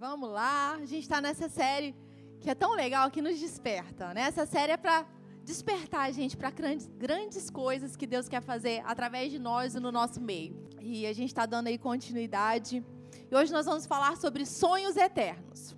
[0.00, 1.92] Vamos lá, a gente está nessa série
[2.40, 4.20] que é tão legal que nos desperta, né?
[4.20, 5.04] Essa série é para
[5.42, 9.90] despertar a gente para grandes, coisas que Deus quer fazer através de nós e no
[9.90, 10.68] nosso meio.
[10.80, 12.86] E a gente está dando aí continuidade.
[13.28, 15.74] E hoje nós vamos falar sobre sonhos eternos.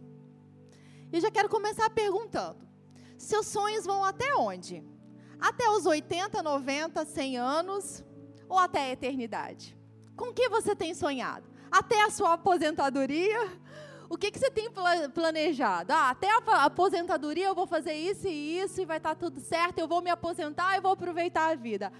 [1.10, 2.58] Eu já quero começar perguntando:
[3.16, 4.84] seus sonhos vão até onde?
[5.40, 8.04] Até os 80, 90, 100 anos
[8.46, 9.74] ou até a eternidade?
[10.14, 11.48] Com que você tem sonhado?
[11.70, 13.58] Até a sua aposentadoria?
[14.10, 14.68] O que, que você tem
[15.14, 15.92] planejado?
[15.92, 19.38] Ah, até a aposentadoria eu vou fazer isso e isso e vai estar tá tudo
[19.38, 21.92] certo, eu vou me aposentar e vou aproveitar a vida.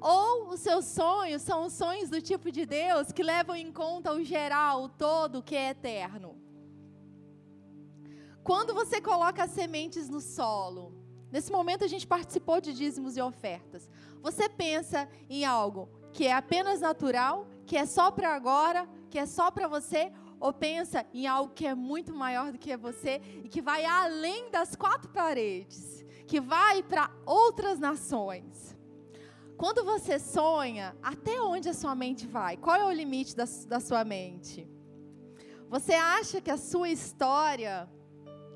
[0.00, 4.14] Ou os seus sonhos são os sonhos do tipo de Deus que levam em conta
[4.14, 6.40] o geral, o todo, que é eterno.
[8.42, 10.94] Quando você coloca as sementes no solo,
[11.30, 13.86] nesse momento a gente participou de dízimos e ofertas.
[14.22, 19.26] Você pensa em algo que é apenas natural, que é só para agora, que é
[19.26, 20.10] só para você,
[20.42, 24.50] ou pensa em algo que é muito maior do que você e que vai além
[24.50, 28.76] das quatro paredes, que vai para outras nações.
[29.56, 32.56] Quando você sonha, até onde a sua mente vai?
[32.56, 34.68] Qual é o limite da, da sua mente?
[35.68, 37.88] Você acha que a sua história,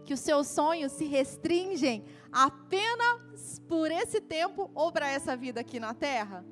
[0.04, 5.78] que os seus sonhos se restringem apenas por esse tempo ou para essa vida aqui
[5.78, 6.44] na terra?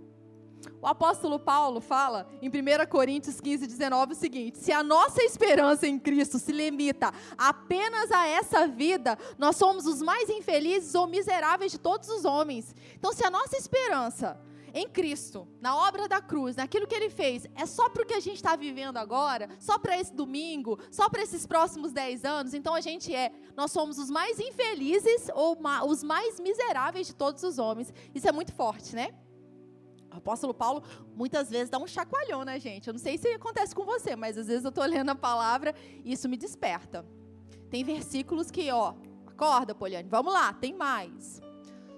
[0.81, 5.87] O apóstolo Paulo fala em 1 Coríntios 15, 19 o seguinte: se a nossa esperança
[5.87, 11.73] em Cristo se limita apenas a essa vida, nós somos os mais infelizes ou miseráveis
[11.73, 12.75] de todos os homens.
[12.97, 14.41] Então, se a nossa esperança
[14.75, 18.15] em Cristo, na obra da cruz, naquilo que Ele fez, é só para o que
[18.15, 22.55] a gente está vivendo agora, só para esse domingo, só para esses próximos 10 anos,
[22.55, 25.57] então a gente é, nós somos os mais infelizes ou
[25.87, 27.95] os mais miseráveis de todos os homens.
[28.13, 29.15] Isso é muito forte, né?
[30.15, 30.83] O apóstolo Paulo
[31.15, 32.87] muitas vezes dá um chacoalhão na gente.
[32.87, 35.75] Eu não sei se acontece com você, mas às vezes eu estou lendo a palavra
[36.05, 37.05] e isso me desperta.
[37.69, 38.95] Tem versículos que, ó,
[39.27, 41.43] acorda, Poliane, vamos lá, tem mais.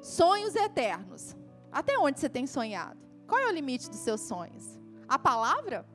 [0.01, 1.37] Sonhos eternos.
[1.71, 2.99] Até onde você tem sonhado?
[3.27, 4.79] Qual é o limite dos seus sonhos?
[5.07, 5.87] A palavra?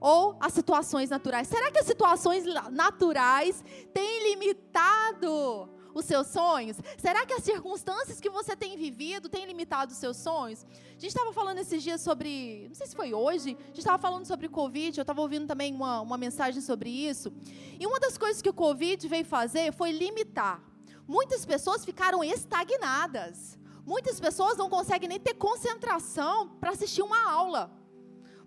[0.00, 1.46] Ou as situações naturais?
[1.46, 6.76] Será que as situações naturais têm limitado os seus sonhos?
[6.96, 10.64] Será que as circunstâncias que você tem vivido têm limitado os seus sonhos?
[10.90, 13.98] A gente estava falando esses dias sobre, não sei se foi hoje, a gente estava
[13.98, 17.32] falando sobre Covid, eu estava ouvindo também uma, uma mensagem sobre isso.
[17.78, 20.62] E uma das coisas que o Covid veio fazer foi limitar.
[21.06, 23.58] Muitas pessoas ficaram estagnadas.
[23.86, 27.70] Muitas pessoas não conseguem nem ter concentração para assistir uma aula.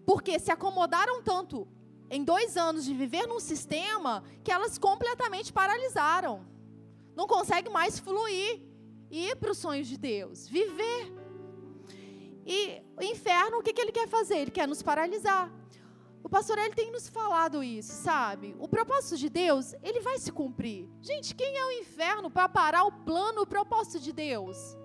[0.05, 1.67] Porque se acomodaram tanto
[2.09, 6.51] em dois anos de viver num sistema que elas completamente paralisaram
[7.21, 8.63] não consegue mais fluir
[9.11, 11.13] e ir para os sonhos de Deus, viver.
[12.43, 14.37] E o inferno, o que, que ele quer fazer?
[14.37, 15.53] Ele quer nos paralisar.
[16.23, 18.55] O pastor ele tem nos falado isso, sabe?
[18.57, 20.89] O propósito de Deus, ele vai se cumprir.
[20.99, 24.75] Gente, quem é o inferno para parar o plano, o propósito de Deus?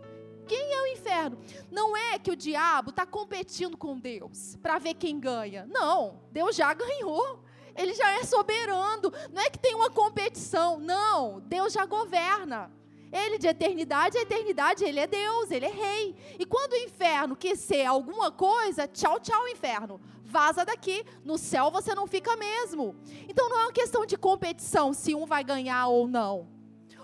[0.47, 1.39] Quem é o inferno?
[1.71, 5.67] Não é que o diabo está competindo com Deus para ver quem ganha.
[5.67, 7.46] Não, Deus já ganhou.
[7.77, 9.13] Ele já é soberano.
[9.33, 10.79] Não é que tem uma competição.
[10.79, 12.71] Não, Deus já governa.
[13.13, 16.17] Ele de eternidade a eternidade, ele é Deus, ele é rei.
[16.39, 20.01] E quando o inferno quer ser alguma coisa, tchau, tchau, inferno.
[20.25, 21.05] Vaza daqui.
[21.25, 22.97] No céu você não fica mesmo.
[23.29, 26.49] Então não é uma questão de competição se um vai ganhar ou não.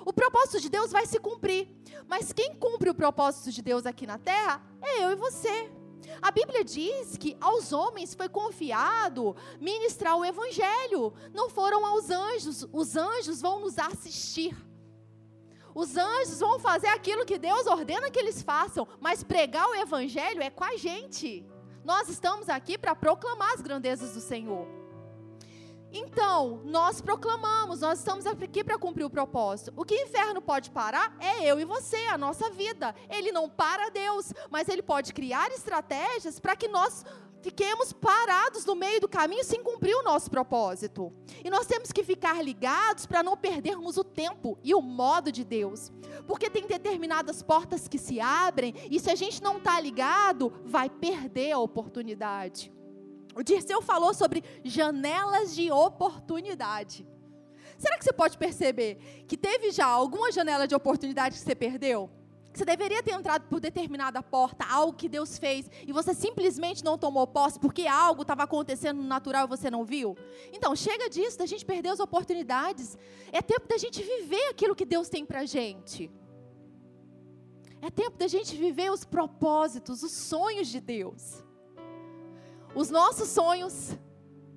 [0.05, 1.69] O propósito de Deus vai se cumprir.
[2.09, 5.71] Mas quem cumpre o propósito de Deus aqui na terra é eu e você.
[6.21, 12.67] A Bíblia diz que aos homens foi confiado ministrar o evangelho, não foram aos anjos.
[12.73, 14.57] Os anjos vão nos assistir.
[15.75, 20.43] Os anjos vão fazer aquilo que Deus ordena que eles façam, mas pregar o evangelho
[20.43, 21.47] é com a gente.
[21.85, 24.82] Nós estamos aqui para proclamar as grandezas do Senhor.
[25.93, 29.73] Então, nós proclamamos, nós estamos aqui para cumprir o propósito.
[29.77, 32.95] O que o inferno pode parar é eu e você, a nossa vida.
[33.11, 37.05] Ele não para Deus, mas ele pode criar estratégias para que nós
[37.43, 41.13] fiquemos parados no meio do caminho sem cumprir o nosso propósito.
[41.45, 45.45] E nós temos que ficar ligados para não perdermos o tempo e o modo de
[45.45, 45.93] Deus.
[46.27, 50.89] Porque tem determinadas portas que se abrem e se a gente não está ligado, vai
[50.89, 52.73] perder a oportunidade.
[53.35, 57.07] O Dirceu falou sobre janelas de oportunidade.
[57.79, 62.11] Será que você pode perceber que teve já alguma janela de oportunidade que você perdeu?
[62.53, 66.85] Que você deveria ter entrado por determinada porta, algo que Deus fez, e você simplesmente
[66.85, 70.17] não tomou posse porque algo estava acontecendo no natural e você não viu?
[70.53, 72.99] Então, chega disso, da gente perder as oportunidades.
[73.33, 76.11] É tempo da gente viver aquilo que Deus tem para gente.
[77.81, 81.43] É tempo da gente viver os propósitos, os sonhos de Deus.
[82.75, 83.99] Os nossos sonhos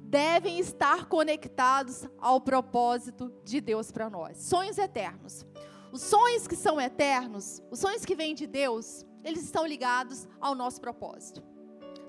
[0.01, 4.37] devem estar conectados ao propósito de Deus para nós.
[4.37, 5.45] Sonhos eternos.
[5.91, 10.55] Os sonhos que são eternos, os sonhos que vêm de Deus, eles estão ligados ao
[10.55, 11.43] nosso propósito.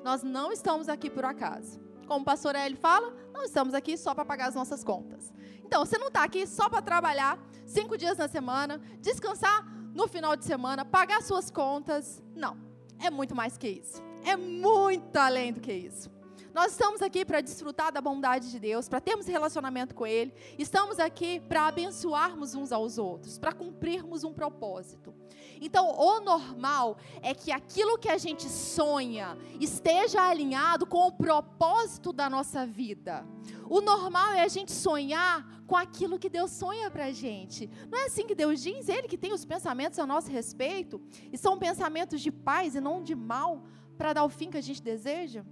[0.05, 1.81] Nós não estamos aqui por acaso.
[2.07, 5.33] Como o pastor Hélio fala, não estamos aqui só para pagar as nossas contas.
[5.65, 10.37] Então, você não está aqui só para trabalhar cinco dias na semana, descansar no final
[10.37, 12.23] de semana, pagar suas contas.
[12.37, 12.57] Não,
[13.01, 14.01] é muito mais que isso.
[14.27, 16.11] É muito além do que isso.
[16.53, 20.35] Nós estamos aqui para desfrutar da bondade de Deus, para termos relacionamento com Ele.
[20.59, 25.15] Estamos aqui para abençoarmos uns aos outros, para cumprirmos um propósito.
[25.61, 32.13] Então, o normal é que aquilo que a gente sonha esteja alinhado com o propósito
[32.13, 33.25] da nossa vida.
[33.69, 37.71] O normal é a gente sonhar com aquilo que Deus sonha para a gente.
[37.91, 38.89] Não é assim que Deus diz?
[38.89, 41.01] Ele que tem os pensamentos a nosso respeito,
[41.31, 43.63] e são pensamentos de paz e não de mal,
[43.97, 45.45] para dar o fim que a gente deseja?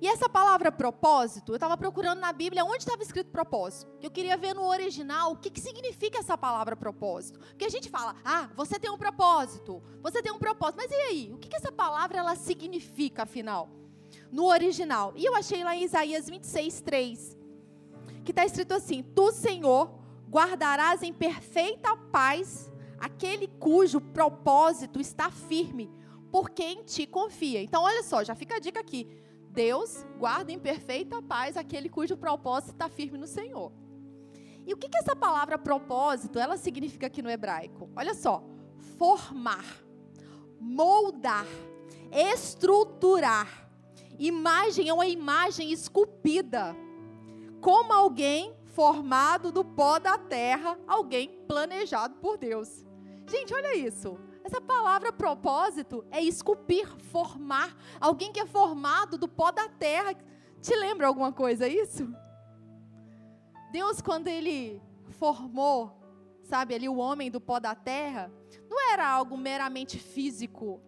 [0.00, 3.90] E essa palavra propósito, eu estava procurando na Bíblia onde estava escrito propósito.
[4.00, 7.40] Eu queria ver no original o que, que significa essa palavra propósito.
[7.40, 10.76] Porque a gente fala, ah, você tem um propósito, você tem um propósito.
[10.76, 11.32] Mas e aí?
[11.32, 13.70] O que, que essa palavra ela significa, afinal?
[14.30, 15.12] No original.
[15.16, 17.36] E eu achei lá em Isaías 26, 3,
[18.24, 19.98] que está escrito assim: Tu, Senhor,
[20.30, 22.70] guardarás em perfeita paz
[23.00, 25.90] aquele cujo propósito está firme,
[26.30, 27.62] porque em ti confia.
[27.62, 29.06] Então, olha só, já fica a dica aqui.
[29.50, 33.72] Deus guarda em perfeita paz aquele cujo propósito está firme no Senhor.
[34.66, 37.88] E o que, que essa palavra propósito, ela significa aqui no hebraico?
[37.96, 38.44] Olha só,
[38.98, 39.64] formar,
[40.60, 41.46] moldar,
[42.12, 43.70] estruturar.
[44.18, 46.76] Imagem é uma imagem esculpida,
[47.60, 52.84] como alguém formado do pó da terra, alguém planejado por Deus.
[53.26, 54.18] Gente, olha isso.
[54.48, 57.76] Essa palavra propósito é esculpir, formar.
[58.00, 60.14] Alguém que é formado do pó da terra.
[60.62, 62.10] Te lembra alguma coisa isso?
[63.70, 64.80] Deus, quando ele
[65.18, 66.00] formou,
[66.42, 68.32] sabe, ali o homem do pó da terra,
[68.70, 70.80] não era algo meramente físico.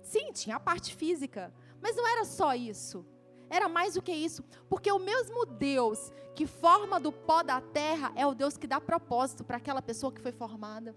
[0.00, 1.52] Sim, tinha a parte física,
[1.82, 3.04] mas não era só isso.
[3.50, 8.12] Era mais do que isso, porque o mesmo Deus que forma do pó da terra
[8.16, 10.96] é o Deus que dá propósito para aquela pessoa que foi formada.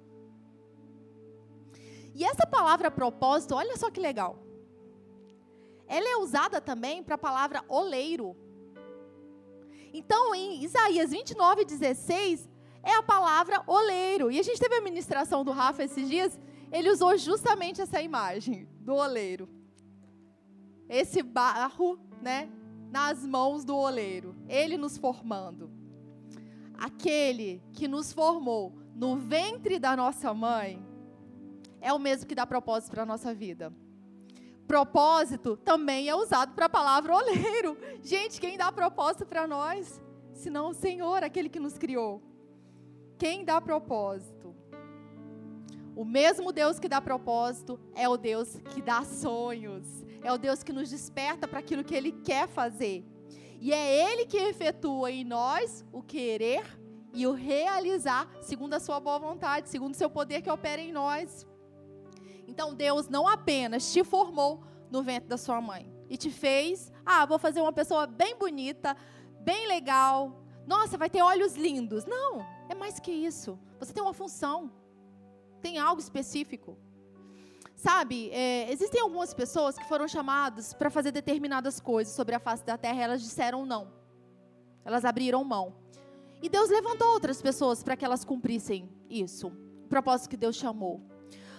[2.13, 4.39] E essa palavra propósito, olha só que legal.
[5.87, 8.35] Ela é usada também para a palavra oleiro.
[9.93, 12.49] Então, em Isaías 29, 16,
[12.83, 14.31] é a palavra oleiro.
[14.31, 16.39] E a gente teve a ministração do Rafa esses dias,
[16.71, 19.49] ele usou justamente essa imagem do oleiro.
[20.87, 22.49] Esse barro, né,
[22.89, 25.71] nas mãos do oleiro, ele nos formando.
[26.77, 30.85] Aquele que nos formou no ventre da nossa mãe,
[31.81, 33.73] é o mesmo que dá propósito para a nossa vida.
[34.67, 37.77] Propósito também é usado para a palavra oleiro.
[38.01, 40.01] Gente, quem dá propósito para nós?
[40.33, 42.21] Senão o Senhor, aquele que nos criou.
[43.17, 44.55] Quem dá propósito?
[45.95, 50.05] O mesmo Deus que dá propósito é o Deus que dá sonhos.
[50.23, 53.03] É o Deus que nos desperta para aquilo que Ele quer fazer.
[53.59, 56.63] E é Ele que efetua em nós o querer
[57.13, 60.91] e o realizar segundo a sua boa vontade, segundo o seu poder que opera em
[60.91, 61.45] nós.
[62.51, 64.61] Então Deus não apenas te formou
[64.91, 68.95] no ventre da sua mãe e te fez, ah, vou fazer uma pessoa bem bonita,
[69.39, 70.43] bem legal.
[70.67, 72.05] Nossa, vai ter olhos lindos.
[72.05, 73.57] Não, é mais que isso.
[73.79, 74.69] Você tem uma função,
[75.61, 76.77] tem algo específico.
[77.73, 82.65] Sabe, é, existem algumas pessoas que foram chamadas para fazer determinadas coisas sobre a face
[82.65, 83.93] da terra, elas disseram não.
[84.83, 85.73] Elas abriram mão.
[86.41, 91.10] E Deus levantou outras pessoas para que elas cumprissem isso, o propósito que Deus chamou.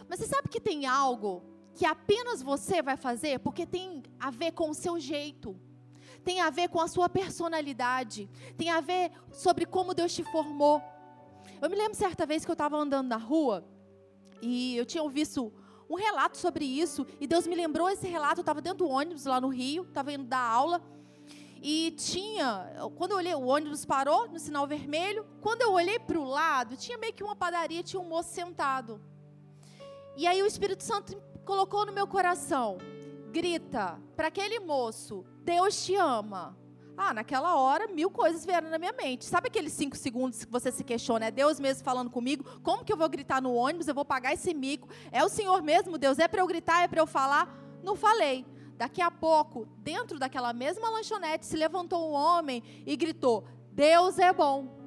[0.09, 1.43] Mas você sabe que tem algo
[1.75, 5.59] que apenas você vai fazer porque tem a ver com o seu jeito,
[6.25, 10.83] tem a ver com a sua personalidade, tem a ver sobre como Deus te formou.
[11.61, 13.65] Eu me lembro certa vez que eu estava andando na rua
[14.41, 15.53] e eu tinha visto
[15.89, 18.41] um relato sobre isso e Deus me lembrou esse relato.
[18.41, 20.83] Eu estava dentro do ônibus lá no Rio, estava indo dar aula
[21.65, 25.25] e tinha, quando eu olhei, o ônibus parou no sinal vermelho.
[25.41, 29.01] Quando eu olhei para o lado, tinha meio que uma padaria, tinha um moço sentado.
[30.17, 32.79] E aí o Espírito Santo colocou no meu coração:
[33.31, 36.57] grita para aquele moço, Deus te ama.
[36.97, 39.25] Ah, naquela hora, mil coisas vieram na minha mente.
[39.25, 41.27] Sabe aqueles cinco segundos que você se questiona?
[41.27, 42.45] É Deus mesmo falando comigo?
[42.63, 43.89] Como que eu vou gritar no ônibus?
[43.89, 44.89] Eu vou pagar esse mico?
[45.11, 46.19] É o Senhor mesmo, Deus?
[46.19, 46.85] É para eu gritar?
[46.85, 47.49] É para eu falar?
[47.83, 48.45] Não falei.
[48.77, 54.33] Daqui a pouco, dentro daquela mesma lanchonete, se levantou um homem e gritou: Deus é
[54.33, 54.79] bom.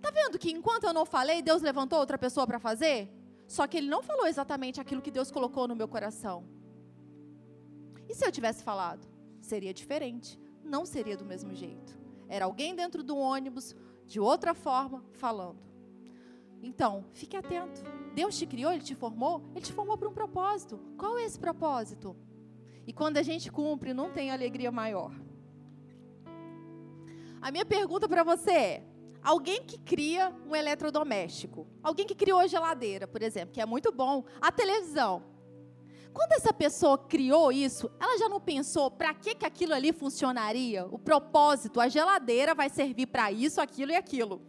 [0.00, 3.08] Tá vendo que enquanto eu não falei, Deus levantou outra pessoa para fazer?
[3.50, 6.44] Só que ele não falou exatamente aquilo que Deus colocou no meu coração.
[8.08, 9.04] E se eu tivesse falado?
[9.40, 10.38] Seria diferente.
[10.62, 11.98] não seria do mesmo jeito.
[12.28, 13.74] Era alguém dentro do ônibus,
[14.06, 15.58] de outra forma, falando.
[16.62, 17.82] Então, fique atento.
[18.14, 20.78] Deus te criou, Ele te formou, Ele te formou para um propósito.
[20.96, 22.16] Qual é esse propósito?
[22.86, 25.12] E quando a gente cumpre, não tem alegria maior.
[27.42, 28.89] A minha pergunta para você é:
[29.22, 33.92] alguém que cria um eletrodoméstico, alguém que criou a geladeira, por exemplo, que é muito
[33.92, 35.22] bom, a televisão.
[36.12, 40.84] Quando essa pessoa criou isso, ela já não pensou para que, que aquilo ali funcionaria?
[40.86, 44.42] O propósito, a geladeira vai servir para isso, aquilo e aquilo.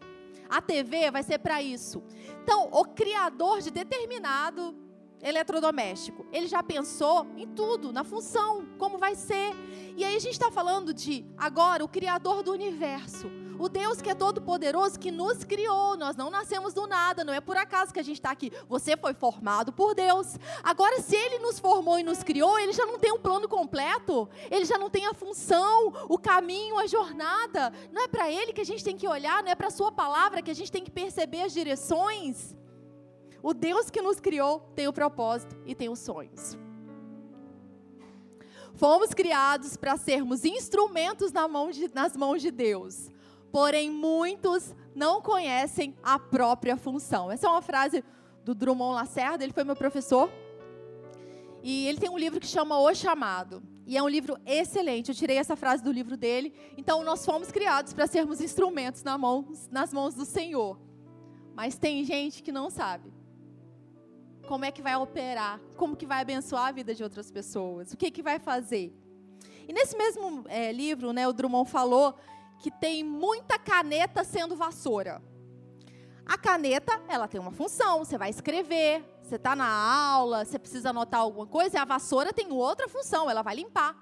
[0.50, 2.04] A TV vai ser para isso.
[2.44, 4.76] Então, o criador de determinado
[5.24, 6.26] eletrodoméstico.
[6.32, 9.54] Ele já pensou em tudo, na função, como vai ser.
[9.96, 13.30] E aí a gente está falando de agora o Criador do universo.
[13.62, 15.96] O Deus que é todo poderoso, que nos criou.
[15.96, 18.52] Nós não nascemos do nada, não é por acaso que a gente está aqui.
[18.68, 20.36] Você foi formado por Deus.
[20.64, 24.28] Agora, se Ele nos formou e nos criou, Ele já não tem um plano completo.
[24.50, 27.72] Ele já não tem a função, o caminho, a jornada.
[27.92, 29.92] Não é para Ele que a gente tem que olhar, não é para a Sua
[29.92, 32.58] palavra que a gente tem que perceber as direções.
[33.44, 36.58] O Deus que nos criou tem o propósito e tem os sonhos.
[38.74, 43.12] Fomos criados para sermos instrumentos na mão de, nas mãos de Deus.
[43.52, 47.32] Porém, muitos não conhecem a própria função.
[47.32, 48.04] Essa é uma frase
[48.44, 50.30] do Drummond Lacerda, ele foi meu professor.
[51.64, 53.62] E ele tem um livro que chama O Chamado.
[53.86, 55.10] E é um livro excelente.
[55.10, 56.54] Eu tirei essa frase do livro dele.
[56.78, 60.80] Então, nós fomos criados para sermos instrumentos na mão, nas mãos do Senhor.
[61.54, 63.12] Mas tem gente que não sabe
[64.48, 67.98] como é que vai operar, como que vai abençoar a vida de outras pessoas, o
[67.98, 68.94] que que vai fazer.
[69.68, 72.16] E nesse mesmo é, livro, né, o Drummond falou
[72.62, 75.22] que tem muita caneta sendo vassoura.
[76.26, 80.92] A caneta, ela tem uma função, você vai escrever, você está na aula, você precisa
[80.92, 83.98] anotar alguma coisa, e a vassoura tem outra função, ela vai limpar.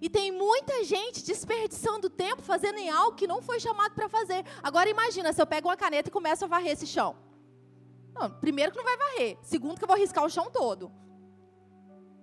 [0.00, 4.44] E tem muita gente desperdiçando tempo fazendo em algo que não foi chamado para fazer.
[4.62, 7.16] Agora imagina se eu pego uma caneta e começo a varrer esse chão.
[8.14, 9.38] Não, primeiro que não vai varrer.
[9.42, 10.90] Segundo que eu vou riscar o chão todo.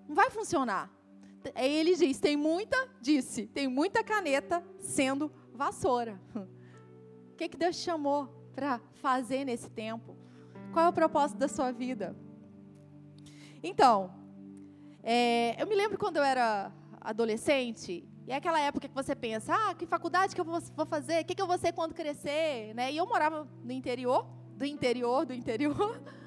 [0.07, 0.89] Não vai funcionar.
[1.53, 6.19] Aí ele diz, tem muita, disse, tem muita caneta sendo vassoura.
[6.35, 10.15] O que, que Deus te chamou para fazer nesse tempo?
[10.71, 12.15] Qual é o propósito da sua vida?
[13.61, 14.13] Então,
[15.03, 16.71] é, eu me lembro quando eu era
[17.01, 21.21] adolescente, e é aquela época que você pensa, ah, que faculdade que eu vou fazer?
[21.21, 22.73] O que, que eu vou ser quando crescer?
[22.75, 22.91] Né?
[22.91, 25.99] E eu morava no interior, do interior, do interior.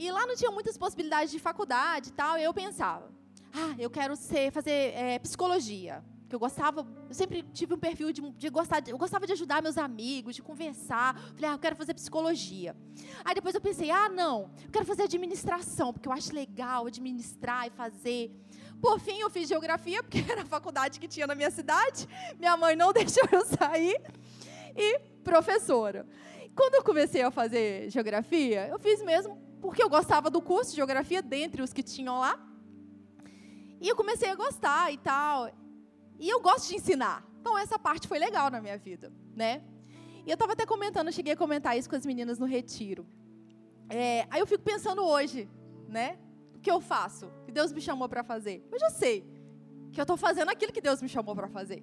[0.00, 2.38] E lá não tinha muitas possibilidades de faculdade e tal.
[2.38, 3.10] E eu pensava,
[3.52, 6.04] ah, eu quero ser, fazer é, psicologia.
[6.28, 9.62] Que eu gostava, eu sempre tive um perfil de, de gostar, eu gostava de ajudar
[9.62, 11.18] meus amigos, de conversar.
[11.34, 12.76] Falei, ah, eu quero fazer psicologia.
[13.24, 17.66] Aí depois eu pensei, ah, não, eu quero fazer administração, porque eu acho legal administrar
[17.66, 18.30] e fazer.
[18.80, 22.06] Por fim, eu fiz geografia, porque era a faculdade que tinha na minha cidade.
[22.38, 24.00] Minha mãe não deixou eu sair.
[24.76, 26.06] E professora.
[26.54, 30.76] Quando eu comecei a fazer geografia, eu fiz mesmo porque eu gostava do curso de
[30.76, 32.38] geografia, dentre os que tinham lá.
[33.80, 35.50] E eu comecei a gostar e tal.
[36.18, 37.24] E eu gosto de ensinar.
[37.40, 39.62] Então, essa parte foi legal na minha vida, né?
[40.26, 43.06] E eu estava até comentando, cheguei a comentar isso com as meninas no retiro.
[43.88, 45.48] É, aí eu fico pensando hoje,
[45.88, 46.18] né?
[46.54, 47.26] O que eu faço?
[47.26, 48.66] O que Deus me chamou para fazer?
[48.70, 49.24] Eu já sei
[49.92, 51.82] que eu estou fazendo aquilo que Deus me chamou para fazer.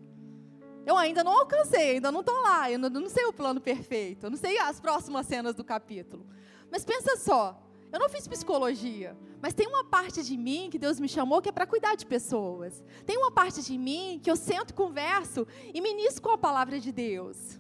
[0.85, 4.27] Eu ainda não alcancei, ainda não estou lá, eu não, não sei o plano perfeito,
[4.27, 6.27] eu não sei as próximas cenas do capítulo.
[6.69, 7.64] Mas pensa só,
[7.95, 11.47] eu não fiz psicologia, mas tem uma parte de mim que Deus me chamou que
[11.47, 12.83] é para cuidar de pessoas.
[13.05, 16.91] Tem uma parte de mim que eu sento, converso e ministro com a palavra de
[16.91, 17.57] Deus.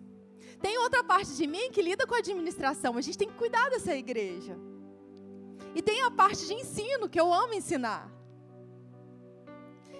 [0.61, 2.97] Tem outra parte de mim que lida com a administração.
[2.97, 4.57] A gente tem que cuidar dessa igreja.
[5.73, 8.11] E tem a parte de ensino, que eu amo ensinar.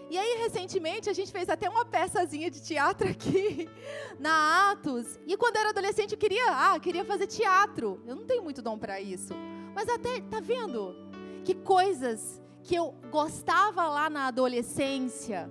[0.10, 3.70] E aí, recentemente, a gente fez até uma peçazinha de teatro aqui,
[4.20, 5.18] na Atos.
[5.26, 8.02] E quando eu era adolescente, eu queria, ah, queria fazer teatro.
[8.06, 9.34] Eu não tenho muito dom para isso.
[9.76, 10.96] Mas até, tá vendo?
[11.44, 15.48] Que coisas que eu gostava lá na adolescência,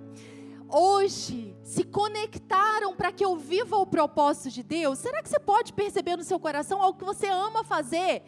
[0.67, 4.99] hoje se conectaram para que eu viva o propósito de Deus.
[4.99, 8.23] Será que você pode perceber no seu coração algo que você ama fazer?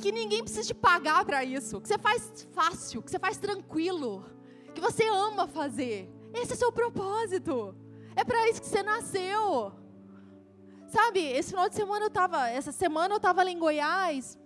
[0.00, 4.24] Que ninguém precisa te pagar para isso, que você faz fácil, que você faz tranquilo
[4.72, 6.10] que você ama fazer.
[6.34, 7.74] Esse é o seu propósito.
[8.16, 9.72] É para isso que você nasceu.
[10.88, 14.38] Sabe, esse final de semana eu estava, essa semana eu estava lá em Goiás,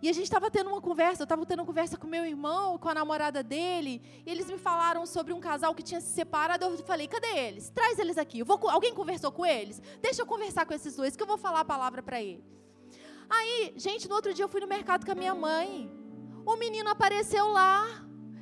[0.00, 2.78] e a gente estava tendo uma conversa, eu estava tendo uma conversa com meu irmão,
[2.78, 6.64] com a namorada dele, e eles me falaram sobre um casal que tinha se separado,
[6.64, 7.70] eu falei, cadê eles?
[7.70, 8.44] Traz eles aqui.
[8.44, 9.82] Vou, alguém conversou com eles?
[10.00, 12.44] Deixa eu conversar com esses dois, que eu vou falar a palavra para eles.
[13.28, 15.90] Aí, gente, no outro dia eu fui no mercado com a minha mãe.
[16.46, 17.84] O menino apareceu lá.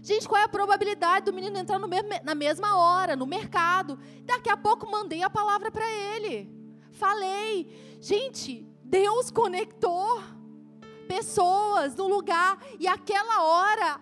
[0.00, 3.98] Gente, qual é a probabilidade do menino entrar mesmo, na mesma hora, no mercado?
[4.24, 6.48] Daqui a pouco mandei a palavra para ele.
[6.92, 7.98] Falei.
[8.00, 10.22] Gente, Deus conectou
[11.06, 12.58] pessoas no lugar.
[12.78, 14.00] E aquela hora,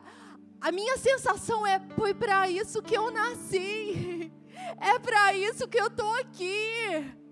[0.60, 4.32] a minha sensação é: foi para isso que eu nasci.
[4.80, 7.23] É para isso que eu estou aqui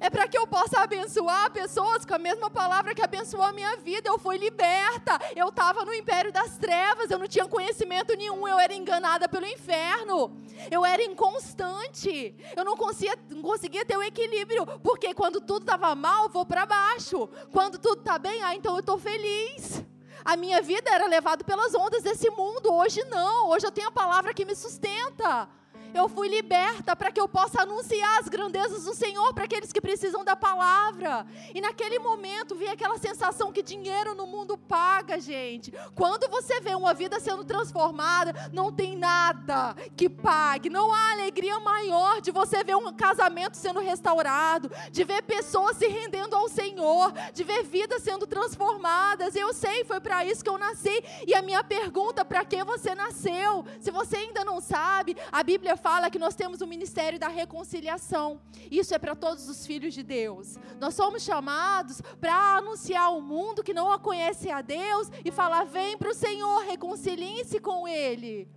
[0.00, 3.76] é para que eu possa abençoar pessoas com a mesma palavra que abençoou a minha
[3.78, 4.08] vida.
[4.08, 5.18] Eu fui liberta.
[5.34, 9.46] Eu estava no império das trevas, eu não tinha conhecimento nenhum, eu era enganada pelo
[9.46, 10.36] inferno.
[10.70, 12.34] Eu era inconstante.
[12.56, 16.44] Eu não conseguia, não conseguia ter o equilíbrio, porque quando tudo estava mal, eu vou
[16.44, 17.28] para baixo.
[17.52, 19.82] Quando tudo está bem, ah, então eu estou feliz.
[20.24, 22.72] A minha vida era levada pelas ondas desse mundo.
[22.72, 23.48] Hoje não.
[23.50, 25.48] Hoje eu tenho a palavra que me sustenta.
[25.94, 29.80] Eu fui liberta para que eu possa anunciar as grandezas do Senhor para aqueles que
[29.80, 31.26] precisam da palavra.
[31.54, 35.72] E naquele momento vi aquela sensação que dinheiro no mundo paga, gente.
[35.94, 40.68] Quando você vê uma vida sendo transformada, não tem nada que pague.
[40.68, 45.86] Não há alegria maior de você ver um casamento sendo restaurado, de ver pessoas se
[45.86, 49.34] rendendo ao Senhor, de ver vidas sendo transformadas.
[49.34, 51.02] Eu sei, foi para isso que eu nasci.
[51.26, 53.64] E a minha pergunta, para que você nasceu?
[53.80, 58.40] Se você ainda não sabe, a Bíblia fala que nós temos o ministério da reconciliação.
[58.70, 60.56] Isso é para todos os filhos de Deus.
[60.78, 65.96] Nós somos chamados para anunciar ao mundo que não conhece a Deus e falar: vem
[65.96, 68.48] para o Senhor, reconcilie-se com Ele.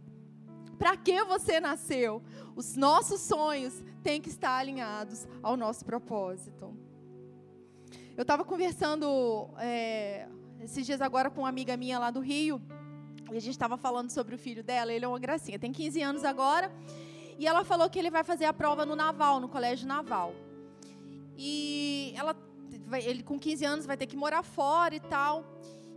[0.78, 2.24] Para que você nasceu?
[2.56, 6.76] Os nossos sonhos têm que estar alinhados ao nosso propósito.
[8.18, 10.28] Eu estava conversando é,
[10.60, 12.62] esses dias agora com uma amiga minha lá do Rio.
[13.32, 16.02] E a gente estava falando sobre o filho dela, ele é uma gracinha, tem 15
[16.02, 16.70] anos agora.
[17.42, 20.36] E ela falou que ele vai fazer a prova no Naval, no colégio Naval.
[21.36, 22.36] E ela,
[23.04, 25.44] ele com 15 anos vai ter que morar fora e tal.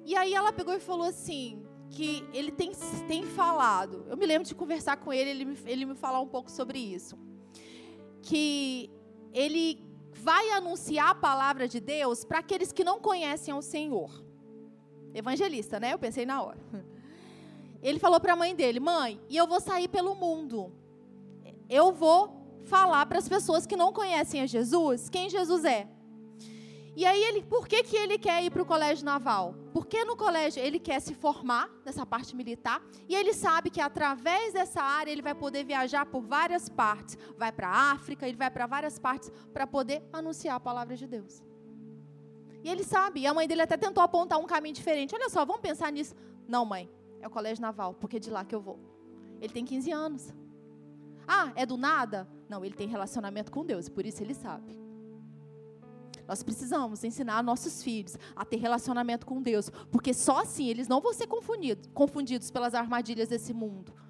[0.06, 2.72] E aí ela pegou e falou assim, que ele tem,
[3.06, 4.06] tem falado.
[4.08, 6.78] Eu me lembro de conversar com ele, ele me, ele me falar um pouco sobre
[6.78, 7.14] isso.
[8.22, 8.90] Que
[9.30, 9.84] ele
[10.14, 14.10] vai anunciar a palavra de Deus para aqueles que não conhecem o Senhor.
[15.12, 15.92] Evangelista, né?
[15.92, 16.58] Eu pensei na hora.
[17.82, 20.72] Ele falou para a mãe dele: Mãe, e eu vou sair pelo mundo
[21.68, 25.88] eu vou falar para as pessoas que não conhecem a Jesus quem Jesus é.
[26.96, 29.54] E aí ele, por que, que ele quer ir para o colégio naval?
[29.72, 34.52] Porque no colégio ele quer se formar nessa parte militar e ele sabe que através
[34.52, 37.18] dessa área ele vai poder viajar por várias partes.
[37.36, 41.06] Vai para a África, ele vai para várias partes para poder anunciar a palavra de
[41.06, 41.42] Deus.
[42.62, 45.14] E ele sabe, e a mãe dele até tentou apontar um caminho diferente.
[45.14, 46.14] Olha só, vamos pensar nisso.
[46.46, 46.88] Não, mãe,
[47.20, 48.78] é o colégio naval, porque é de lá que eu vou.
[49.40, 50.32] Ele tem 15 anos.
[51.26, 52.28] Ah, é do nada?
[52.48, 54.78] Não, ele tem relacionamento com Deus, por isso ele sabe.
[56.26, 61.00] Nós precisamos ensinar nossos filhos a ter relacionamento com Deus, porque só assim eles não
[61.00, 64.03] vão ser confundidos, confundidos pelas armadilhas desse mundo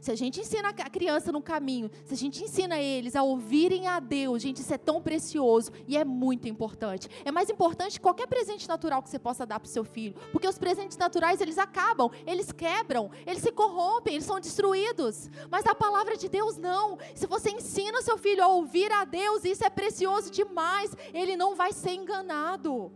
[0.00, 3.86] se a gente ensina a criança no caminho, se a gente ensina eles a ouvirem
[3.86, 7.08] a Deus, gente, isso é tão precioso e é muito importante.
[7.24, 10.14] É mais importante que qualquer presente natural que você possa dar para o seu filho,
[10.32, 15.28] porque os presentes naturais eles acabam, eles quebram, eles se corrompem, eles são destruídos.
[15.50, 16.98] Mas a palavra de Deus não.
[17.14, 20.94] Se você ensina seu filho a ouvir a Deus, isso é precioso demais.
[21.12, 22.92] Ele não vai ser enganado.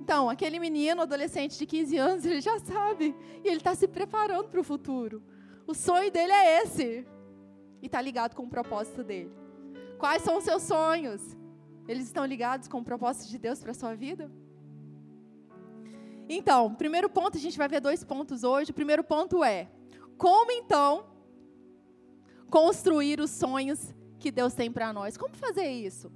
[0.00, 3.14] Então, aquele menino, adolescente de 15 anos, ele já sabe.
[3.44, 5.22] E ele está se preparando para o futuro.
[5.66, 7.06] O sonho dele é esse.
[7.82, 9.30] E está ligado com o propósito dele.
[9.98, 11.36] Quais são os seus sonhos?
[11.86, 14.30] Eles estão ligados com o propósito de Deus para a sua vida?
[16.28, 18.70] Então, primeiro ponto, a gente vai ver dois pontos hoje.
[18.70, 19.68] O primeiro ponto é:
[20.16, 21.04] como então
[22.48, 25.16] construir os sonhos que Deus tem para nós?
[25.16, 26.10] Como fazer isso?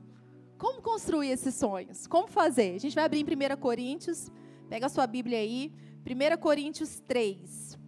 [0.56, 2.06] Como construir esses sonhos?
[2.06, 2.76] Como fazer?
[2.76, 4.30] A gente vai abrir em 1 Coríntios,
[4.68, 5.72] pega a sua Bíblia aí,
[6.06, 7.78] 1 Coríntios 3,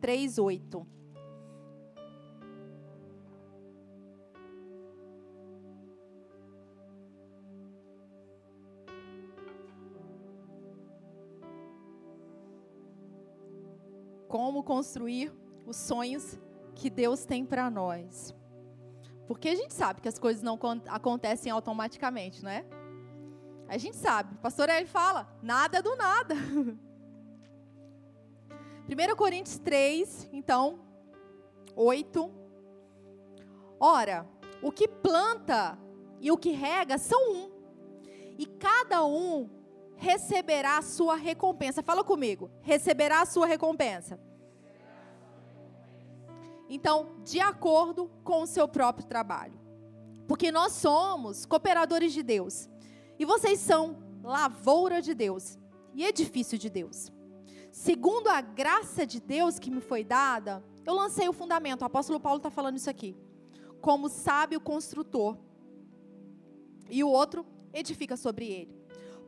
[0.00, 0.86] 3, 8.
[14.28, 15.32] Como construir
[15.66, 16.38] os sonhos
[16.74, 18.34] que Deus tem para nós.
[19.26, 20.58] Porque a gente sabe que as coisas não
[20.88, 22.64] acontecem automaticamente, não é?
[23.68, 24.34] A gente sabe.
[24.34, 26.34] O pastor ele fala, nada do nada.
[28.88, 30.78] 1 Coríntios 3, então,
[31.74, 32.30] 8.
[33.80, 34.26] Ora,
[34.62, 35.76] o que planta
[36.20, 37.50] e o que rega são um,
[38.38, 39.50] e cada um
[39.96, 41.82] receberá a sua recompensa.
[41.82, 44.20] Fala comigo, receberá a sua recompensa.
[46.68, 49.58] Então, de acordo com o seu próprio trabalho.
[50.26, 52.68] Porque nós somos cooperadores de Deus.
[53.18, 55.58] E vocês são lavoura de Deus
[55.94, 57.12] e edifício de Deus.
[57.70, 61.82] segundo a graça de Deus que me foi dada, eu lancei o fundamento.
[61.82, 63.14] O apóstolo Paulo está falando isso aqui.
[63.80, 65.36] Como sabe o construtor.
[66.88, 68.76] E o outro edifica sobre ele.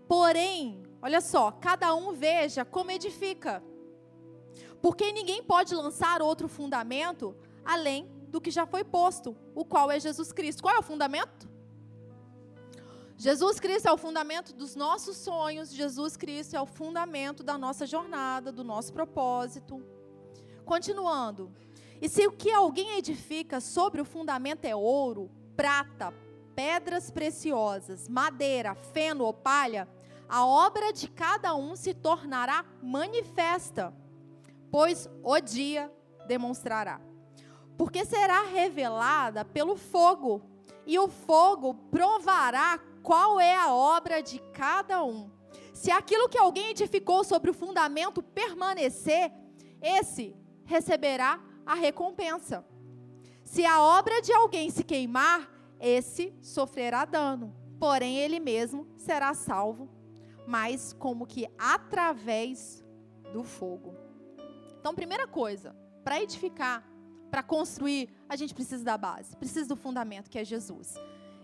[0.09, 3.63] Porém, olha só, cada um veja como edifica.
[4.81, 9.99] Porque ninguém pode lançar outro fundamento além do que já foi posto, o qual é
[9.99, 10.63] Jesus Cristo.
[10.63, 11.49] Qual é o fundamento?
[13.17, 17.85] Jesus Cristo é o fundamento dos nossos sonhos, Jesus Cristo é o fundamento da nossa
[17.85, 19.83] jornada, do nosso propósito.
[20.65, 21.53] Continuando.
[22.01, 26.15] E se o que alguém edifica sobre o fundamento é ouro, prata,
[26.55, 29.89] pedras preciosas, madeira, feno ou palha,
[30.29, 33.93] a obra de cada um se tornará manifesta,
[34.71, 35.93] pois o dia
[36.27, 37.01] demonstrará.
[37.77, 40.43] Porque será revelada pelo fogo,
[40.87, 45.31] e o fogo provará qual é a obra de cada um.
[45.73, 49.31] Se aquilo que alguém edificou sobre o fundamento permanecer,
[49.81, 52.65] esse receberá a recompensa.
[53.45, 55.49] Se a obra de alguém se queimar,
[55.81, 59.89] esse sofrerá dano, porém ele mesmo será salvo,
[60.47, 62.85] mas como que através
[63.33, 64.08] do fogo.
[64.89, 66.83] Então, primeira coisa, para edificar,
[67.31, 70.95] para construir, a gente precisa da base, precisa do fundamento, que é Jesus.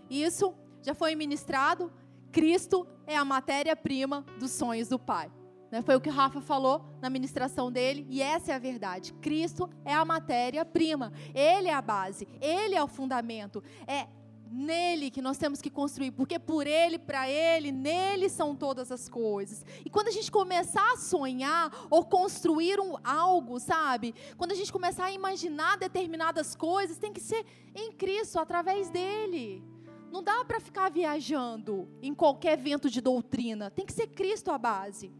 [0.09, 1.93] Isso já foi ministrado.
[2.31, 5.31] Cristo é a matéria-prima dos sonhos do Pai.
[5.71, 5.83] Né?
[5.83, 9.13] Foi o que o Rafa falou na ministração dele, e essa é a verdade.
[9.21, 13.63] Cristo é a matéria-prima, Ele é a base, Ele é o fundamento.
[13.85, 14.07] É
[14.51, 19.09] nele que nós temos que construir, porque por ele, para ele, nele são todas as
[19.09, 19.65] coisas.
[19.83, 24.13] E quando a gente começar a sonhar ou construir um, algo, sabe?
[24.37, 29.63] Quando a gente começar a imaginar determinadas coisas, tem que ser em Cristo, através dele.
[30.11, 33.69] Não dá para ficar viajando em qualquer vento de doutrina.
[33.69, 35.11] Tem que ser Cristo a base.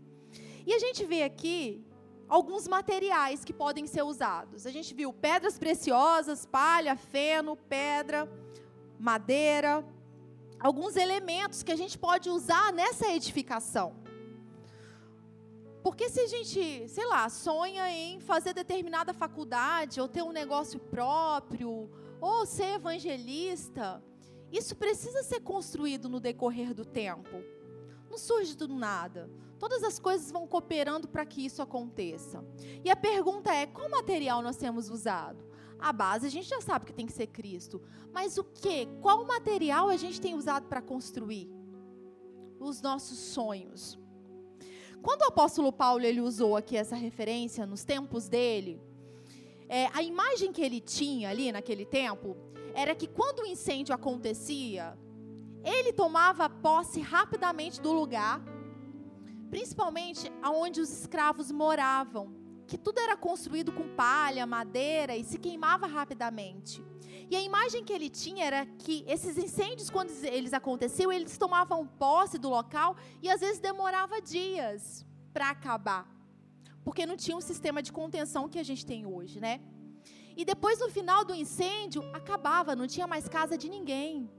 [0.65, 1.85] E a gente vê aqui
[2.27, 4.65] alguns materiais que podem ser usados.
[4.65, 8.29] A gente viu pedras preciosas, palha, feno, pedra,
[8.99, 9.85] madeira,
[10.59, 13.95] alguns elementos que a gente pode usar nessa edificação.
[15.83, 20.79] Porque se a gente, sei lá, sonha em fazer determinada faculdade, ou ter um negócio
[20.79, 24.03] próprio, ou ser evangelista,
[24.51, 27.43] isso precisa ser construído no decorrer do tempo.
[28.09, 29.29] Não surge do nada.
[29.59, 32.43] Todas as coisas vão cooperando para que isso aconteça.
[32.83, 35.43] E a pergunta é: qual material nós temos usado?
[35.85, 37.79] A base a gente já sabe que tem que ser Cristo.
[38.11, 38.87] Mas o que?
[39.03, 41.47] Qual material a gente tem usado para construir?
[42.59, 43.99] Os nossos sonhos.
[45.03, 48.81] Quando o apóstolo Paulo ele usou aqui essa referência nos tempos dele,
[49.69, 52.35] é, a imagem que ele tinha ali naquele tempo
[52.73, 54.97] era que quando o incêndio acontecia,
[55.63, 58.41] ele tomava posse rapidamente do lugar,
[59.51, 62.33] principalmente aonde os escravos moravam,
[62.67, 66.83] que tudo era construído com palha, madeira e se queimava rapidamente.
[67.29, 71.87] E a imagem que ele tinha era que esses incêndios, quando eles aconteciam, eles tomavam
[71.87, 76.07] posse do local e às vezes demorava dias para acabar,
[76.83, 79.61] porque não tinha um sistema de contenção que a gente tem hoje, né?
[80.37, 84.29] E depois, no final do incêndio, acabava, não tinha mais casa de ninguém.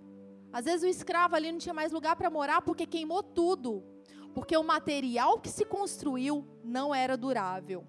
[0.53, 3.83] Às vezes o escravo ali não tinha mais lugar para morar porque queimou tudo.
[4.35, 7.87] Porque o material que se construiu não era durável.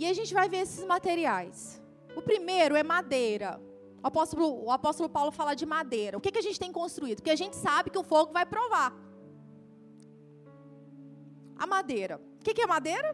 [0.00, 1.78] E a gente vai ver esses materiais.
[2.16, 3.60] O primeiro é madeira.
[4.02, 6.16] O apóstolo, o apóstolo Paulo fala de madeira.
[6.16, 7.18] O que, que a gente tem construído?
[7.18, 8.94] Porque a gente sabe que o fogo vai provar.
[11.54, 12.18] A madeira.
[12.38, 13.10] O que, que é madeira?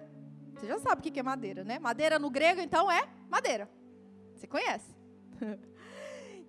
[0.54, 1.80] Você já sabe o que é madeira, né?
[1.80, 3.68] Madeira no grego, então, é madeira.
[4.36, 4.94] Você conhece.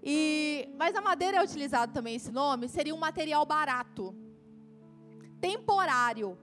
[0.04, 4.15] e, mas a madeira é utilizado também esse nome, seria um material barato,
[5.41, 6.38] temporário,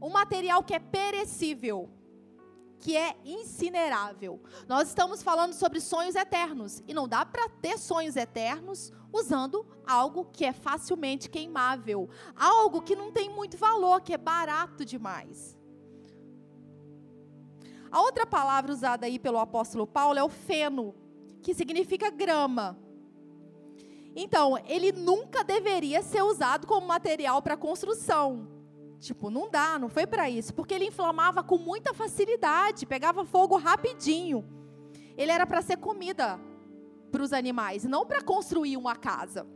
[0.00, 1.90] um material que é perecível,
[2.84, 4.38] que é incinerável.
[4.68, 10.26] Nós estamos falando sobre sonhos eternos e não dá para ter sonhos eternos usando algo
[10.26, 15.58] que é facilmente queimável, algo que não tem muito valor, que é barato demais.
[17.90, 20.94] A outra palavra usada aí pelo apóstolo Paulo é o feno,
[21.42, 22.78] que significa grama.
[24.14, 28.53] Então, ele nunca deveria ser usado como material para construção.
[29.04, 33.54] Tipo, não dá, não foi para isso, porque ele inflamava com muita facilidade, pegava fogo
[33.58, 34.42] rapidinho.
[35.14, 36.40] Ele era para ser comida
[37.12, 39.46] para os animais, não para construir uma casa.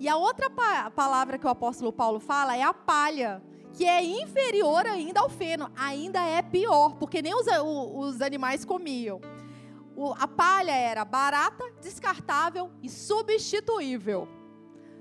[0.00, 3.42] E a outra pa palavra que o apóstolo Paulo fala é a palha,
[3.74, 9.20] que é inferior ainda ao feno, ainda é pior, porque nem os, os animais comiam.
[9.94, 14.26] O, a palha era barata, descartável e substituível.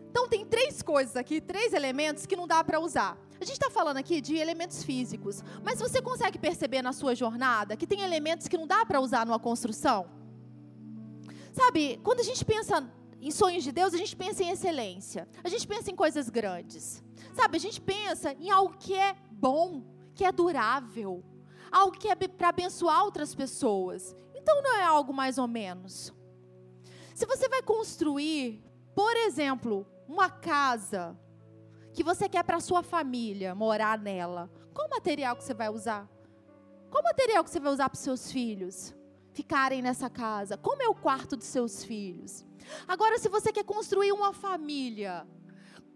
[0.09, 3.17] Então tem três coisas aqui, três elementos que não dá para usar.
[3.39, 7.77] A gente está falando aqui de elementos físicos, mas você consegue perceber na sua jornada
[7.77, 10.09] que tem elementos que não dá para usar numa construção?
[11.51, 12.87] Sabe, quando a gente pensa
[13.19, 17.03] em sonhos de Deus, a gente pensa em excelência, a gente pensa em coisas grandes,
[17.33, 21.23] sabe, a gente pensa em algo que é bom, que é durável,
[21.71, 24.15] algo que é para abençoar outras pessoas.
[24.35, 26.13] Então não é algo mais ou menos.
[27.13, 28.63] Se você vai construir,
[28.95, 31.17] por exemplo, uma casa
[31.97, 36.07] que você quer para sua família morar nela, qual material que você vai usar?
[36.91, 38.93] Qual material que você vai usar para seus filhos
[39.31, 40.55] ficarem nessa casa?
[40.57, 42.45] Como é o quarto dos seus filhos?
[42.87, 45.25] Agora, se você quer construir uma família,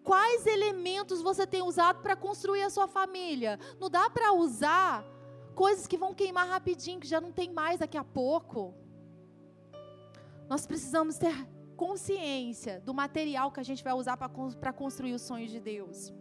[0.03, 3.59] quais elementos você tem usado para construir a sua família?
[3.79, 5.05] Não dá para usar
[5.53, 8.73] coisas que vão queimar rapidinho, que já não tem mais daqui a pouco.
[10.49, 11.47] Nós precisamos ter
[11.83, 16.13] consciência do material que a gente vai usar para construir os sonhos de Deus.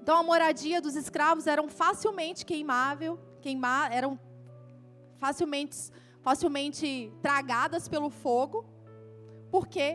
[0.00, 3.12] Então a moradia dos escravos eram facilmente queimável,
[3.98, 4.18] eram
[5.18, 5.76] facilmente,
[6.22, 8.64] facilmente tragadas pelo fogo,
[9.50, 9.86] porque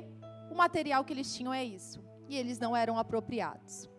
[0.51, 3.89] o material que eles tinham é isso, e eles não eram apropriados.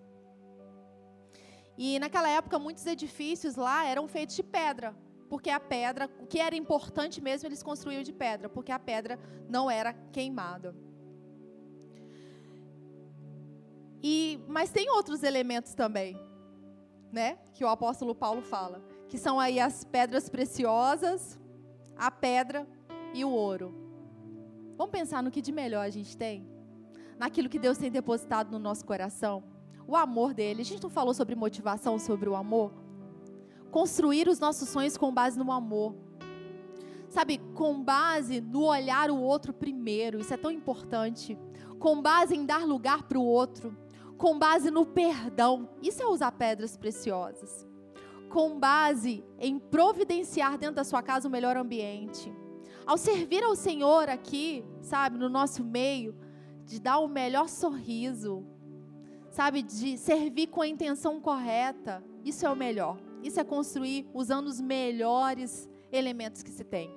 [1.76, 4.94] E naquela época muitos edifícios lá eram feitos de pedra,
[5.28, 9.18] porque a pedra, o que era importante mesmo, eles construíam de pedra, porque a pedra
[9.48, 10.74] não era queimada.
[14.02, 16.18] E, mas tem outros elementos também,
[17.12, 21.38] né, que o apóstolo Paulo fala, que são aí as pedras preciosas,
[21.96, 22.66] a pedra
[23.12, 23.74] e o ouro.
[24.76, 26.48] Vamos pensar no que de melhor a gente tem?
[27.18, 29.42] Naquilo que Deus tem depositado no nosso coração?
[29.88, 30.62] O amor dele.
[30.62, 32.72] A gente não falou sobre motivação, sobre o amor?
[33.70, 35.94] Construir os nossos sonhos com base no amor.
[37.08, 41.38] Sabe, com base no olhar o outro primeiro, isso é tão importante.
[41.78, 43.76] Com base em dar lugar para o outro,
[44.16, 47.66] com base no perdão, isso é usar pedras preciosas.
[48.28, 52.30] Com base em providenciar dentro da sua casa o melhor ambiente.
[52.84, 56.14] Ao servir ao Senhor aqui, sabe, no nosso meio,
[56.64, 58.44] de dar o melhor sorriso,
[59.30, 62.98] sabe, de servir com a intenção correta, isso é o melhor.
[63.22, 66.96] Isso é construir usando os melhores elementos que se tem.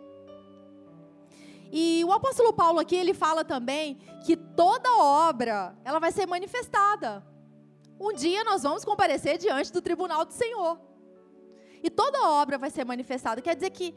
[1.71, 7.25] E o apóstolo Paulo aqui, ele fala também que toda obra, ela vai ser manifestada.
[7.99, 10.79] Um dia nós vamos comparecer diante do tribunal do Senhor.
[11.81, 13.41] E toda obra vai ser manifestada.
[13.41, 13.95] Quer dizer que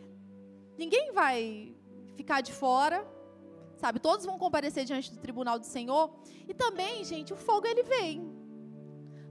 [0.78, 1.74] ninguém vai
[2.14, 3.04] ficar de fora,
[3.76, 3.98] sabe?
[3.98, 6.14] Todos vão comparecer diante do tribunal do Senhor.
[6.46, 8.20] E também, gente, o fogo ele vem.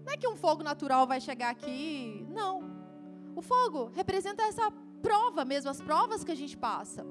[0.05, 2.72] Não é que um fogo natural vai chegar aqui, não.
[3.35, 7.05] O fogo representa essa prova mesmo, as provas que a gente passa.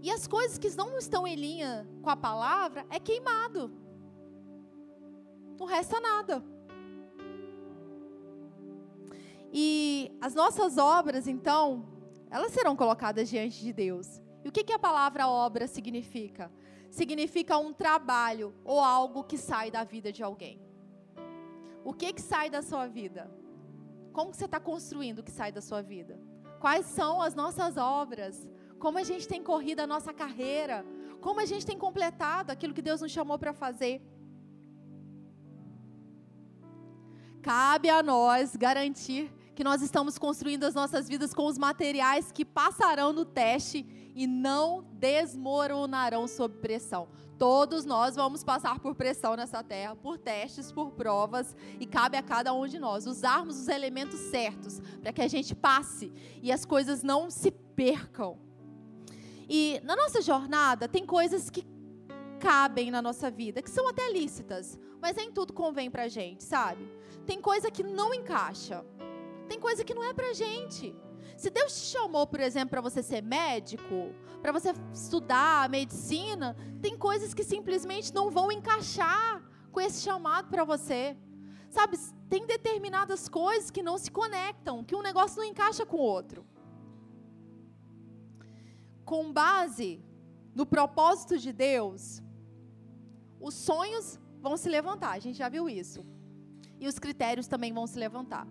[0.00, 3.70] E as coisas que não estão em linha com a palavra é queimado.
[5.58, 6.42] Não resta nada.
[9.52, 11.86] E as nossas obras, então,
[12.30, 14.20] elas serão colocadas diante de Deus.
[14.44, 16.50] E o que, que a palavra obra significa?
[16.90, 20.60] Significa um trabalho ou algo que sai da vida de alguém.
[21.84, 23.30] O que, que sai da sua vida?
[24.12, 26.18] Como você está construindo o que sai da sua vida?
[26.60, 28.46] Quais são as nossas obras?
[28.78, 30.84] Como a gente tem corrido a nossa carreira?
[31.20, 34.02] Como a gente tem completado aquilo que Deus nos chamou para fazer?
[37.42, 42.44] Cabe a nós garantir que nós estamos construindo as nossas vidas com os materiais que
[42.44, 47.08] passarão no teste e não desmoronarão sob pressão.
[47.42, 52.22] Todos nós vamos passar por pressão nessa terra, por testes, por provas, e cabe a
[52.22, 56.64] cada um de nós usarmos os elementos certos para que a gente passe e as
[56.64, 58.38] coisas não se percam.
[59.48, 61.66] E na nossa jornada tem coisas que
[62.38, 66.44] cabem na nossa vida, que são até lícitas, mas nem tudo convém para a gente,
[66.44, 66.88] sabe?
[67.26, 68.86] Tem coisa que não encaixa,
[69.48, 70.94] tem coisa que não é para a gente.
[71.42, 76.96] Se Deus te chamou, por exemplo, para você ser médico, para você estudar medicina, tem
[76.96, 81.16] coisas que simplesmente não vão encaixar com esse chamado para você.
[81.68, 81.98] Sabe,
[82.30, 86.46] tem determinadas coisas que não se conectam, que um negócio não encaixa com o outro.
[89.04, 90.00] Com base
[90.54, 92.22] no propósito de Deus,
[93.40, 96.06] os sonhos vão se levantar, a gente já viu isso.
[96.78, 98.46] E os critérios também vão se levantar.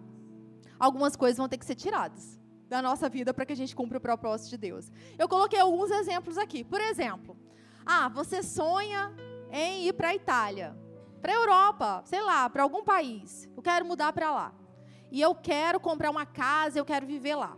[0.78, 2.41] Algumas coisas vão ter que ser tiradas
[2.72, 4.90] da nossa vida para que a gente cumpra o propósito de Deus.
[5.20, 6.64] Eu coloquei alguns exemplos aqui.
[6.64, 7.36] Por exemplo,
[7.86, 9.14] ah, você sonha
[9.52, 10.74] em ir para a Itália,
[11.22, 13.50] para a Europa, sei lá, para algum país.
[13.58, 14.54] Eu quero mudar para lá.
[15.12, 17.58] E eu quero comprar uma casa, eu quero viver lá.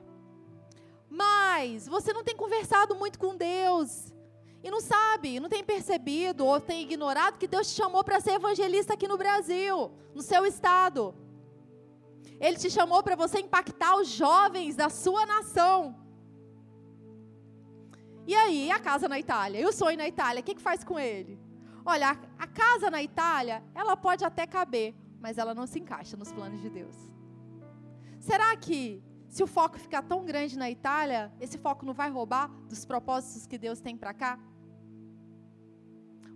[1.07, 4.11] Mas você não tem conversado muito com Deus.
[4.63, 8.31] E não sabe, não tem percebido ou tem ignorado que Deus te chamou para ser
[8.31, 11.13] evangelista aqui no Brasil, no seu estado.
[12.39, 15.95] Ele te chamou para você impactar os jovens da sua nação.
[18.25, 19.59] E aí, a casa na Itália?
[19.59, 20.41] E o sonho na Itália?
[20.41, 21.39] O que, que faz com ele?
[21.85, 26.31] Olha, a, casa na Itália, ela pode até caber, mas ela não se encaixa nos
[26.31, 26.95] planos de Deus.
[28.19, 32.47] Será que, se o foco ficar tão grande na Itália, esse foco não vai roubar
[32.69, 34.39] dos propósitos que Deus tem para cá?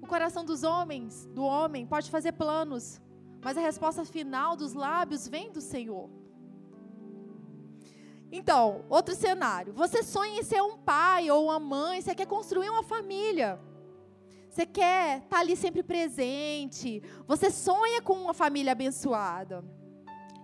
[0.02, 3.02] O coração dos homens, do homem, pode fazer planos,
[3.42, 6.10] mas a resposta final dos lábios vem do Senhor.
[8.32, 9.74] Então, outro cenário.
[9.74, 13.60] Você sonha em ser um pai ou uma mãe, você quer construir uma família.
[14.50, 17.02] Você quer estar tá ali sempre presente.
[17.26, 19.64] Você sonha com uma família abençoada.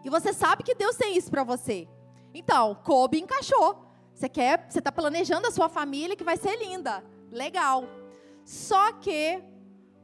[0.03, 1.87] E você sabe que Deus tem isso para você.
[2.33, 3.85] Então, coube encaixou.
[4.13, 7.03] Você quer, você está planejando a sua família que vai ser linda.
[7.31, 7.85] Legal.
[8.45, 9.41] Só que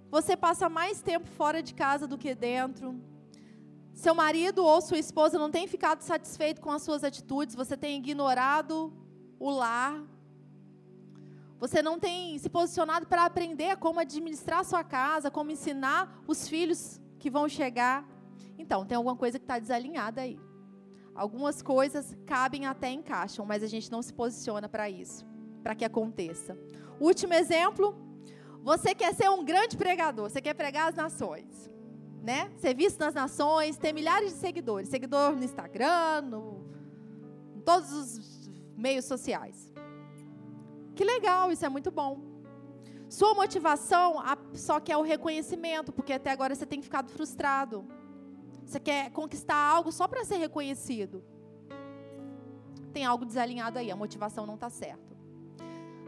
[0.09, 2.99] você passa mais tempo fora de casa do que dentro.
[3.93, 7.97] Seu marido ou sua esposa não tem ficado satisfeito com as suas atitudes, você tem
[7.97, 8.93] ignorado
[9.39, 10.01] o lar.
[11.59, 16.99] Você não tem se posicionado para aprender como administrar sua casa, como ensinar os filhos
[17.19, 18.07] que vão chegar.
[18.57, 20.39] Então, tem alguma coisa que está desalinhada aí.
[21.13, 25.25] Algumas coisas cabem até encaixam, mas a gente não se posiciona para isso,
[25.61, 26.57] para que aconteça.
[26.97, 27.93] Último exemplo,
[28.63, 31.69] você quer ser um grande pregador, você quer pregar as nações,
[32.21, 32.51] né?
[32.57, 36.65] Ser visto nas nações, ter milhares de seguidores, seguidor no Instagram, no,
[37.55, 39.71] em todos os meios sociais.
[40.95, 42.29] Que legal, isso é muito bom.
[43.09, 44.15] Sua motivação
[44.53, 47.85] só quer o reconhecimento, porque até agora você tem ficado frustrado.
[48.65, 51.23] Você quer conquistar algo só para ser reconhecido.
[52.93, 55.08] Tem algo desalinhado aí, a motivação não está certa.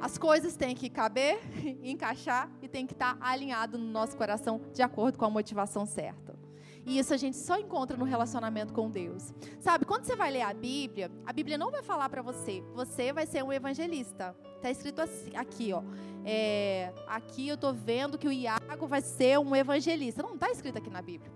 [0.02, 1.40] As coisas têm que caber,
[1.84, 6.36] encaixar e tem que estar alinhado no nosso coração de acordo com a motivação certa.
[6.84, 9.32] E isso a gente só encontra no relacionamento com Deus.
[9.60, 13.14] Sabe, quando você vai ler a Bíblia, a Bíblia não vai falar para você, você
[13.14, 14.36] vai ser um evangelista.
[14.56, 15.84] Está escrito assim, aqui, ó.
[16.26, 20.24] É, aqui eu estou vendo que o Iago vai ser um evangelista.
[20.24, 21.32] Não está escrito aqui na Bíblia.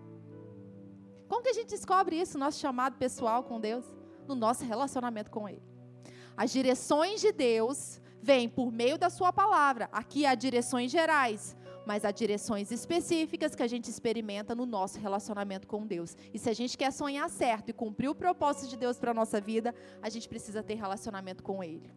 [1.27, 3.85] Como que a gente descobre isso, nosso chamado pessoal com Deus?
[4.27, 5.61] No nosso relacionamento com Ele.
[6.35, 9.87] As direções de Deus vem por meio da sua palavra.
[9.91, 15.67] Aqui há direções gerais, mas há direções específicas que a gente experimenta no nosso relacionamento
[15.67, 16.17] com Deus.
[16.33, 19.13] E se a gente quer sonhar certo e cumprir o propósito de Deus para a
[19.13, 21.87] nossa vida, a gente precisa ter relacionamento com Ele.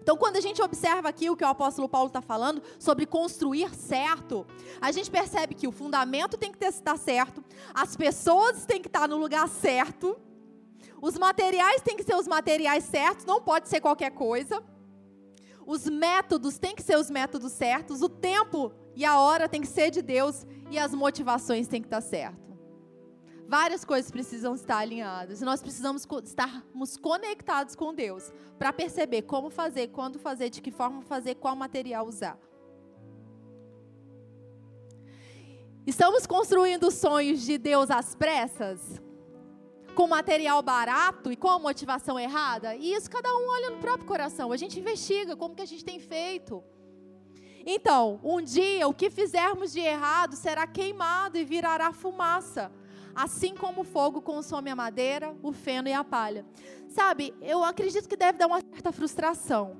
[0.00, 3.74] Então, quando a gente observa aqui o que o apóstolo Paulo está falando sobre construir
[3.74, 4.46] certo,
[4.80, 9.08] a gente percebe que o fundamento tem que estar certo, as pessoas têm que estar
[9.08, 10.16] no lugar certo,
[11.02, 14.62] os materiais têm que ser os materiais certos, não pode ser qualquer coisa.
[15.66, 19.66] Os métodos têm que ser os métodos certos, o tempo e a hora tem que
[19.66, 22.46] ser de Deus e as motivações têm que estar certo.
[23.48, 29.88] Várias coisas precisam estar alinhadas nós precisamos estarmos conectados com Deus para perceber como fazer,
[29.88, 32.38] quando fazer, de que forma fazer, qual material usar.
[35.86, 39.00] Estamos construindo sonhos de Deus às pressas?
[39.96, 42.76] Com material barato e com a motivação errada?
[42.76, 44.52] E isso cada um olha no próprio coração.
[44.52, 46.62] A gente investiga como que a gente tem feito.
[47.64, 52.70] Então, um dia o que fizermos de errado será queimado e virará fumaça.
[53.14, 56.44] Assim como o fogo consome a madeira, o feno e a palha.
[56.88, 59.78] Sabe, eu acredito que deve dar uma certa frustração.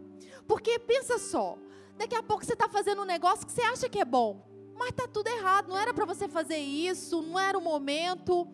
[0.49, 1.59] Porque pensa só,
[1.99, 4.47] daqui a pouco você está fazendo um negócio que você acha que é bom,
[4.79, 8.49] mas está tudo errado, não era para você fazer isso, não era o momento.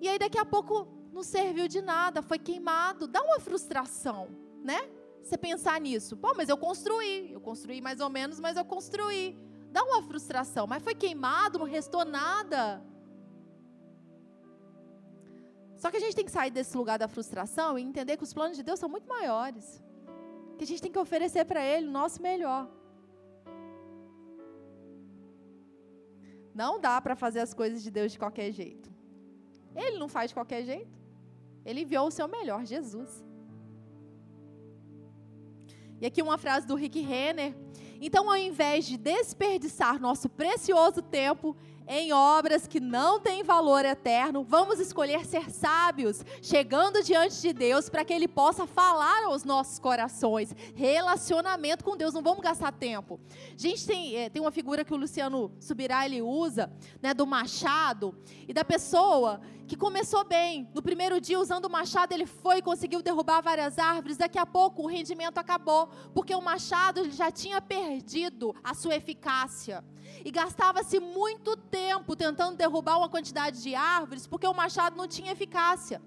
[0.00, 3.06] E aí daqui a pouco não serviu de nada, foi queimado.
[3.06, 4.28] Dá uma frustração,
[4.64, 4.80] né?
[5.22, 6.16] Você pensar nisso.
[6.16, 7.32] Pô, mas eu construí.
[7.32, 9.36] Eu construí mais ou menos, mas eu construí.
[9.70, 12.82] Dá uma frustração, mas foi queimado, não restou nada.
[15.76, 18.34] Só que a gente tem que sair desse lugar da frustração e entender que os
[18.34, 19.82] planos de Deus são muito maiores.
[20.58, 22.68] Que a gente tem que oferecer para Ele o nosso melhor.
[26.54, 28.90] Não dá para fazer as coisas de Deus de qualquer jeito.
[29.74, 30.98] Ele não faz de qualquer jeito.
[31.64, 33.24] Ele enviou o seu melhor, Jesus.
[36.00, 37.54] E aqui uma frase do Rick Renner.
[38.00, 41.54] Então, ao invés de desperdiçar nosso precioso tempo
[41.86, 47.90] em obras que não têm valor eterno, vamos escolher ser sábios, chegando diante de Deus
[47.90, 50.54] para que Ele possa falar aos nossos corações.
[50.74, 53.20] Relacionamento com Deus, não vamos gastar tempo.
[53.52, 57.26] A gente tem, é, tem uma figura que o Luciano Subirá ele usa, né, do
[57.26, 58.14] machado,
[58.48, 59.40] e da pessoa
[59.70, 60.68] que começou bem.
[60.74, 64.16] No primeiro dia, usando o machado, ele foi e conseguiu derrubar várias árvores.
[64.16, 69.84] Daqui a pouco, o rendimento acabou, porque o machado já tinha perdido a sua eficácia.
[70.24, 75.30] E gastava-se muito tempo tentando derrubar uma quantidade de árvores, porque o machado não tinha
[75.30, 76.02] eficácia.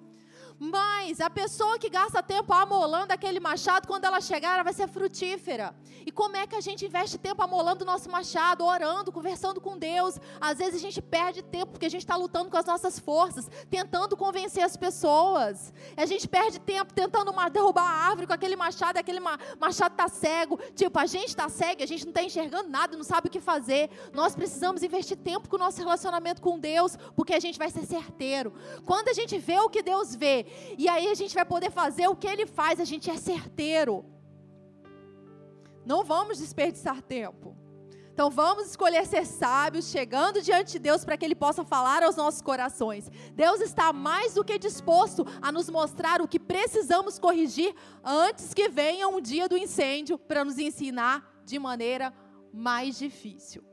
[0.60, 4.88] Mas a pessoa que gasta tempo amolando aquele machado, quando ela chegar, ela vai ser
[4.88, 5.76] frutífera.
[6.06, 9.78] E como é que a gente investe tempo amolando o nosso machado, orando, conversando com
[9.78, 10.18] Deus?
[10.40, 13.50] Às vezes a gente perde tempo porque a gente está lutando com as nossas forças,
[13.70, 15.74] tentando convencer as pessoas.
[15.96, 20.60] A gente perde tempo tentando derrubar a árvore com aquele machado, aquele machado está cego.
[20.76, 23.40] Tipo, a gente está cego, a gente não está enxergando nada, não sabe o que
[23.40, 23.90] fazer.
[24.14, 27.86] Nós precisamos investir tempo com o nosso relacionamento com Deus, porque a gente vai ser
[27.86, 28.54] certeiro.
[28.86, 30.43] Quando a gente vê o que Deus vê,
[30.78, 34.06] e aí a gente vai poder fazer o que ele faz, a gente é certeiro.
[35.86, 37.58] Não vamos desperdiçar tempo.
[38.14, 42.16] Então vamos escolher ser sábios, chegando diante de Deus para que Ele possa falar aos
[42.16, 43.10] nossos corações.
[43.34, 47.74] Deus está mais do que disposto a nos mostrar o que precisamos corrigir
[48.04, 52.14] antes que venha um dia do incêndio para nos ensinar de maneira
[52.54, 53.64] mais difícil.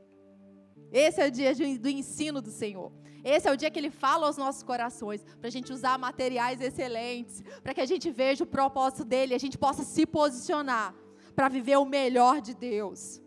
[0.91, 2.91] Esse é o dia do ensino do Senhor.
[3.23, 6.59] Esse é o dia que Ele fala aos nossos corações, para a gente usar materiais
[6.59, 10.95] excelentes, para que a gente veja o propósito dele, a gente possa se posicionar
[11.35, 13.21] para viver o melhor de Deus.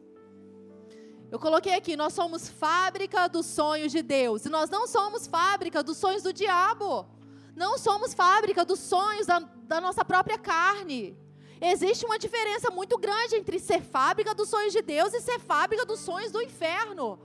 [1.31, 5.83] Eu coloquei aqui, nós somos fábrica dos sonhos de Deus, e nós não somos fábrica
[5.83, 7.07] dos sonhos do diabo,
[7.57, 11.17] não somos fábrica dos sonhos da, da nossa própria carne.
[11.61, 15.87] Existe uma diferença muito grande entre ser fábrica dos sonhos de Deus e ser fábrica
[15.87, 17.19] dos sonhos do inferno.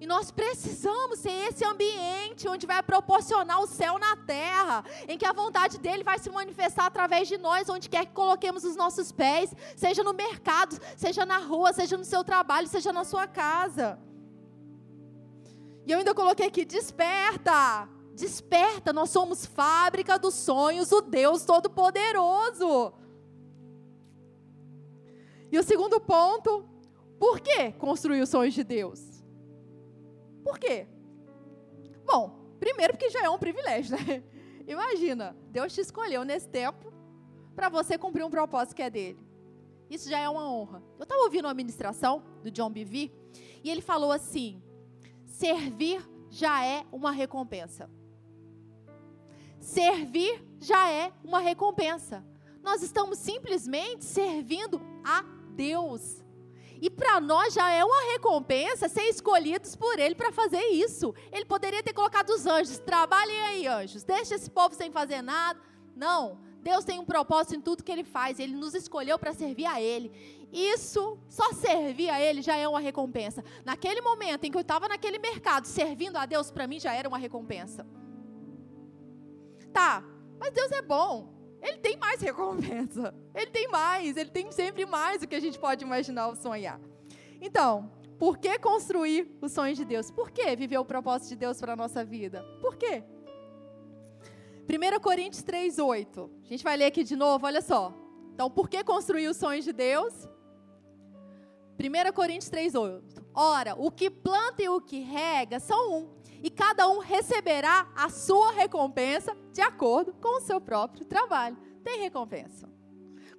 [0.00, 5.26] E nós precisamos ser esse ambiente onde vai proporcionar o céu na terra, em que
[5.26, 9.10] a vontade dele vai se manifestar através de nós, onde quer que coloquemos os nossos
[9.10, 13.98] pés, seja no mercado, seja na rua, seja no seu trabalho, seja na sua casa.
[15.84, 22.92] E eu ainda coloquei aqui: desperta, desperta, nós somos fábrica dos sonhos, o Deus Todo-Poderoso.
[25.50, 26.68] E o segundo ponto,
[27.18, 29.17] por que construir os sonhos de Deus?
[30.42, 30.86] Por quê?
[32.04, 34.22] Bom, primeiro porque já é um privilégio, né?
[34.66, 36.92] Imagina, Deus te escolheu nesse tempo
[37.54, 39.26] para você cumprir um propósito que é dele.
[39.90, 40.82] Isso já é uma honra.
[40.98, 43.12] Eu estava ouvindo uma ministração do John Bevere
[43.64, 44.62] e ele falou assim:
[45.26, 47.90] servir já é uma recompensa.
[49.58, 52.24] Servir já é uma recompensa.
[52.62, 55.22] Nós estamos simplesmente servindo a
[55.54, 56.22] Deus.
[56.80, 61.14] E para nós já é uma recompensa ser escolhidos por Ele para fazer isso.
[61.32, 65.60] Ele poderia ter colocado os anjos, trabalhem aí, anjos, deixa esse povo sem fazer nada.
[65.96, 68.38] Não, Deus tem um propósito em tudo que Ele faz.
[68.38, 70.12] Ele nos escolheu para servir a Ele.
[70.52, 73.44] Isso, só servir a Ele já é uma recompensa.
[73.64, 77.08] Naquele momento em que eu estava naquele mercado servindo a Deus, para mim já era
[77.08, 77.86] uma recompensa.
[79.72, 80.04] Tá,
[80.38, 81.37] mas Deus é bom.
[81.60, 83.14] Ele tem mais recompensa.
[83.34, 86.80] Ele tem mais, ele tem sempre mais do que a gente pode imaginar ou sonhar.
[87.40, 90.10] Então, por que construir os sonhos de Deus?
[90.10, 92.44] Por que viver o propósito de Deus para a nossa vida?
[92.60, 93.04] Por quê?
[94.68, 96.30] 1 Coríntios 3,8.
[96.44, 97.94] A gente vai ler aqui de novo, olha só.
[98.34, 100.28] Então, por que construir os sonhos de Deus?
[101.78, 103.02] 1 Coríntios 3,8.
[103.32, 106.08] Ora, o que planta e o que rega são um,
[106.42, 111.56] e cada um receberá a sua recompensa de acordo com o seu próprio trabalho.
[111.82, 112.68] Tem recompensa.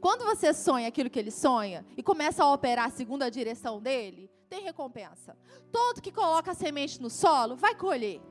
[0.01, 4.29] Quando você sonha aquilo que ele sonha e começa a operar segundo a direção dele,
[4.49, 5.37] tem recompensa.
[5.71, 8.21] Todo que coloca a semente no solo vai colher.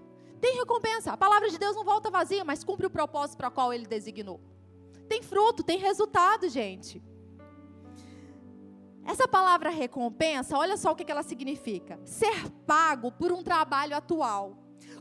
[0.41, 1.13] Tem recompensa.
[1.13, 3.87] A palavra de Deus não volta vazia, mas cumpre o propósito para o qual ele
[3.87, 4.41] designou.
[5.09, 7.03] Tem fruto, tem resultado, gente.
[9.09, 14.59] Essa palavra recompensa, olha só o que ela significa: ser pago por um trabalho atual.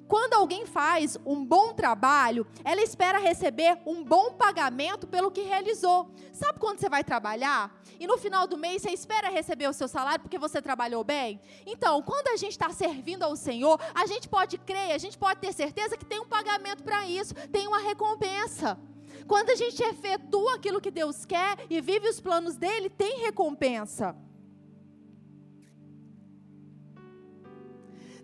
[0.08, 6.10] Quando alguém faz um bom trabalho, ela espera receber um bom pagamento pelo que realizou.
[6.32, 9.90] Sabe quando você vai trabalhar e no final do mês você espera receber o seu
[9.90, 11.42] salário porque você trabalhou bem?
[11.66, 15.42] Então, quando a gente está servindo ao Senhor, a gente pode crer, a gente pode
[15.42, 18.80] ter certeza que tem um pagamento para isso, tem uma recompensa.
[19.28, 24.16] Quando a gente efetua aquilo que Deus quer e vive os planos dele, tem recompensa.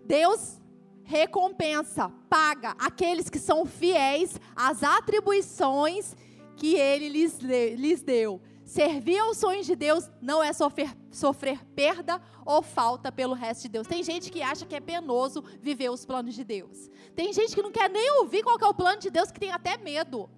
[0.04, 0.58] Deus
[1.02, 6.16] recompensa, paga aqueles que são fiéis às atribuições
[6.56, 8.40] que ele lhes, lhes deu.
[8.64, 13.68] Servir aos sonhos de Deus não é sofrer, sofrer perda ou falta pelo resto de
[13.68, 13.86] Deus.
[13.86, 16.88] Tem gente que acha que é penoso viver os planos de Deus.
[17.14, 19.50] Tem gente que não quer nem ouvir qual é o plano de Deus, que tem
[19.50, 20.30] até medo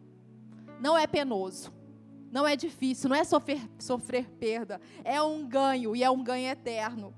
[0.81, 1.73] não é penoso,
[2.31, 6.49] não é difícil, não é sofrer, sofrer perda, é um ganho e é um ganho
[6.49, 7.15] eterno.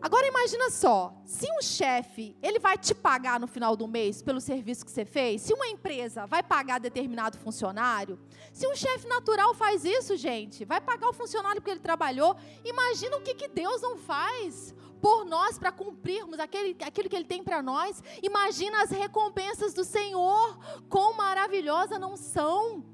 [0.00, 4.40] Agora imagina só, se um chefe, ele vai te pagar no final do mês pelo
[4.40, 8.16] serviço que você fez, se uma empresa vai pagar determinado funcionário,
[8.52, 13.16] se um chefe natural faz isso, gente, vai pagar o funcionário porque ele trabalhou, imagina
[13.16, 17.42] o que, que Deus não faz por nós para cumprirmos aquele, aquilo que Ele tem
[17.42, 18.02] para nós.
[18.22, 22.84] Imagina as recompensas do Senhor, quão maravilhosas não são.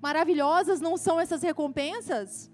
[0.00, 2.50] Maravilhosas não são essas recompensas?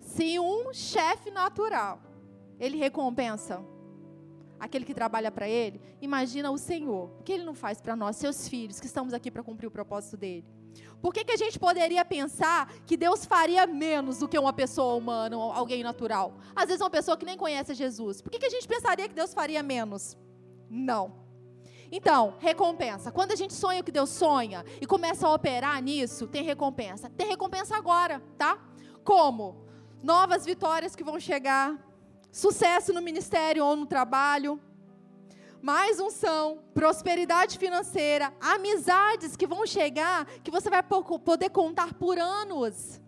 [0.00, 2.02] Se um chefe natural,
[2.58, 3.64] ele recompensa
[4.58, 7.10] aquele que trabalha para ele, imagina o Senhor.
[7.18, 9.70] O que ele não faz para nós, seus filhos, que estamos aqui para cumprir o
[9.70, 10.46] propósito dele?
[11.02, 14.94] Por que, que a gente poderia pensar que Deus faria menos do que uma pessoa
[14.94, 16.34] humana, alguém natural?
[16.54, 18.22] Às vezes uma pessoa que nem conhece Jesus.
[18.22, 20.16] Por que, que a gente pensaria que Deus faria menos?
[20.70, 21.20] Não.
[21.90, 23.10] Então, recompensa.
[23.10, 27.10] Quando a gente sonha o que Deus sonha e começa a operar nisso, tem recompensa.
[27.10, 28.56] Tem recompensa agora, tá?
[29.02, 29.66] Como?
[30.02, 31.76] Novas vitórias que vão chegar,
[32.30, 34.60] sucesso no ministério ou no trabalho,
[35.62, 43.00] mais unção, prosperidade financeira, amizades que vão chegar, que você vai poder contar por anos.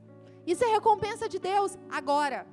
[0.46, 2.46] Isso é recompensa de Deus agora.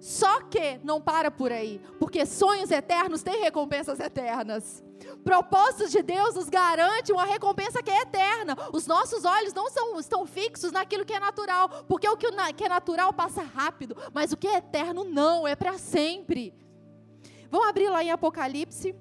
[0.00, 4.84] Só que não para por aí, porque sonhos eternos têm recompensas eternas.
[5.24, 8.56] Propósitos de Deus nos garante uma recompensa que é eterna.
[8.72, 12.68] Os nossos olhos não são, estão fixos naquilo que é natural, porque o que é
[12.68, 16.54] natural passa rápido, mas o que é eterno não, é para sempre.
[17.50, 18.94] Vamos abrir lá em Apocalipse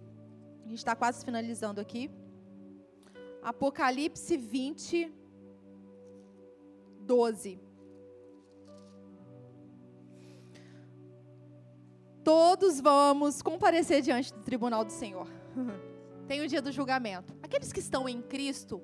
[0.67, 2.11] a gente está quase finalizando aqui.
[3.41, 5.09] Apocalipse 20,
[6.99, 7.57] 12.
[12.21, 15.25] Todos vamos comparecer diante do tribunal do Senhor.
[16.27, 17.33] Tem o dia do julgamento.
[17.41, 18.81] Aqueles que estão em Cristo,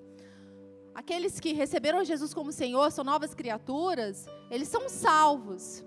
[0.95, 5.83] aqueles que receberam Jesus como Senhor, são novas criaturas, eles são salvos.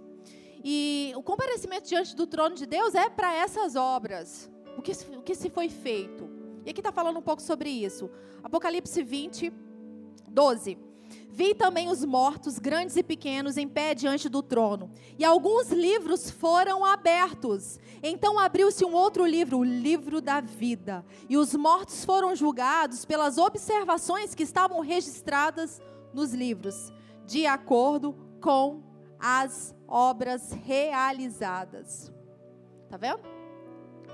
[0.62, 4.54] E o comparecimento diante do trono de Deus é para essas obras
[4.86, 6.30] que, o que se foi feito.
[6.64, 8.08] E aqui está falando um pouco sobre isso.
[8.42, 9.52] Apocalipse 20,
[10.28, 10.78] 12.
[11.28, 14.90] Vi também os mortos, grandes e pequenos, em pé diante do trono.
[15.18, 17.78] E alguns livros foram abertos.
[18.02, 21.04] Então abriu-se um outro livro, o livro da vida.
[21.28, 25.80] E os mortos foram julgados pelas observações que estavam registradas
[26.12, 26.92] nos livros,
[27.26, 28.82] de acordo com
[29.18, 32.12] as obras realizadas.
[32.88, 33.35] Tá vendo?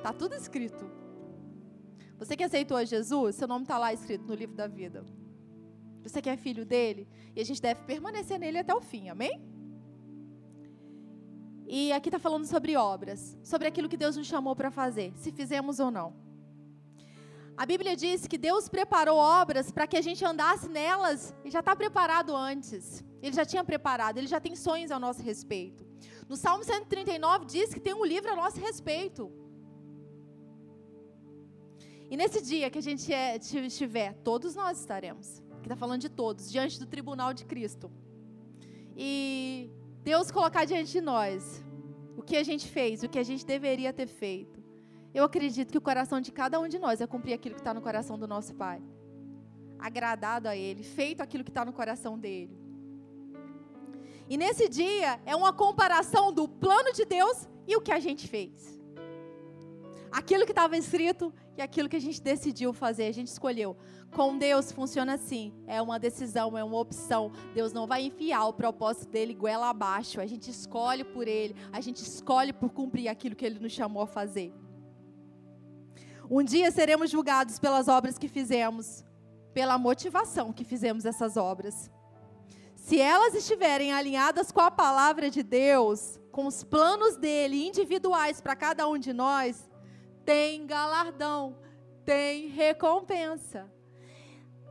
[0.03, 0.90] Está tudo escrito.
[2.18, 5.05] Você que aceitou a Jesus, seu nome está lá escrito no livro da vida.
[6.03, 9.40] Você que é filho dele, e a gente deve permanecer nele até o fim, amém?
[11.68, 15.30] E aqui está falando sobre obras, sobre aquilo que Deus nos chamou para fazer, se
[15.30, 16.16] fizemos ou não.
[17.57, 21.61] A Bíblia diz que Deus preparou obras para que a gente andasse nelas e já
[21.61, 23.05] está preparado antes.
[23.22, 25.86] Ele já tinha preparado, ele já tem sonhos ao nosso respeito.
[26.28, 29.41] No Salmo 139 diz que tem um livro a nosso respeito.
[32.12, 35.42] E nesse dia que a gente é, estiver, todos nós estaremos.
[35.62, 37.90] Que está falando de todos, diante do tribunal de Cristo.
[38.94, 39.70] E
[40.04, 41.64] Deus colocar diante de nós
[42.14, 44.62] o que a gente fez, o que a gente deveria ter feito.
[45.14, 47.72] Eu acredito que o coração de cada um de nós é cumprir aquilo que está
[47.72, 48.82] no coração do nosso Pai.
[49.78, 52.54] Agradado a Ele, feito aquilo que está no coração dele.
[54.28, 58.28] E nesse dia é uma comparação do plano de Deus e o que a gente
[58.28, 58.78] fez.
[60.10, 63.76] Aquilo que estava escrito e aquilo que a gente decidiu fazer, a gente escolheu.
[64.11, 67.32] Com Deus funciona assim: é uma decisão, é uma opção.
[67.55, 70.20] Deus não vai enfiar o propósito dele goela abaixo.
[70.20, 74.03] A gente escolhe por ele, a gente escolhe por cumprir aquilo que ele nos chamou
[74.03, 74.53] a fazer.
[76.30, 79.05] Um dia seremos julgados pelas obras que fizemos,
[79.53, 81.90] pela motivação que fizemos essas obras.
[82.74, 88.57] Se elas estiverem alinhadas com a palavra de Deus, com os planos dele individuais para
[88.57, 89.70] cada um de nós,
[90.24, 91.56] tem galardão,
[92.04, 93.70] tem recompensa.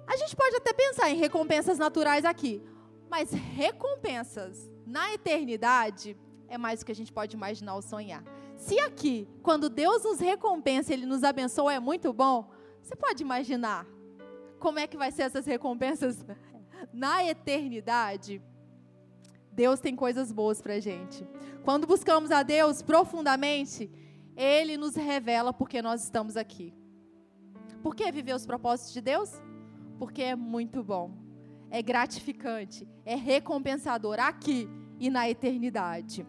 [0.07, 2.61] A gente pode até pensar em recompensas naturais aqui,
[3.09, 8.23] mas recompensas na eternidade é mais do que a gente pode imaginar ou sonhar.
[8.57, 13.87] Se aqui, quando Deus nos recompensa, Ele nos abençoa, é muito bom, você pode imaginar
[14.59, 16.23] como é que vai ser essas recompensas
[16.93, 18.41] na eternidade?
[19.51, 21.27] Deus tem coisas boas para gente.
[21.63, 23.91] Quando buscamos a Deus profundamente,
[24.35, 26.73] ele nos revela porque nós estamos aqui.
[27.81, 29.41] Por que viver os propósitos de Deus?
[29.97, 31.11] Porque é muito bom,
[31.69, 34.67] é gratificante, é recompensador aqui
[34.99, 36.25] e na eternidade.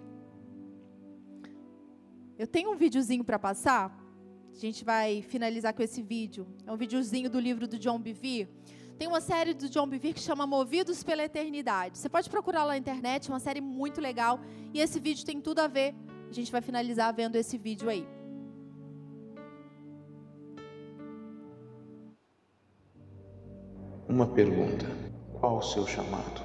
[2.39, 3.97] Eu tenho um videozinho para passar.
[4.51, 6.47] A gente vai finalizar com esse vídeo.
[6.67, 8.49] É um videozinho do livro do John Bevere.
[8.99, 11.99] Tem uma série do John Bevere que chama Movidos pela Eternidade.
[11.99, 14.41] Você pode procurar lá na internet, é uma série muito legal.
[14.73, 15.95] E esse vídeo tem tudo a ver
[16.33, 18.07] a gente vai finalizar vendo esse vídeo aí.
[24.09, 24.87] Uma pergunta:
[25.35, 26.41] qual o seu chamado?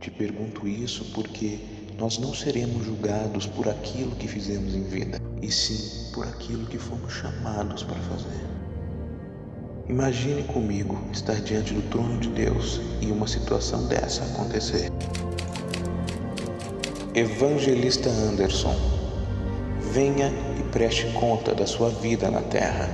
[0.00, 1.60] Te pergunto isso porque
[1.96, 6.78] nós não seremos julgados por aquilo que fizemos em vida, e sim por aquilo que
[6.78, 8.46] fomos chamados para fazer.
[9.88, 14.90] Imagine comigo estar diante do trono de Deus e uma situação dessa acontecer.
[17.14, 18.74] Evangelista Anderson,
[19.92, 22.88] venha e preste conta da sua vida na terra.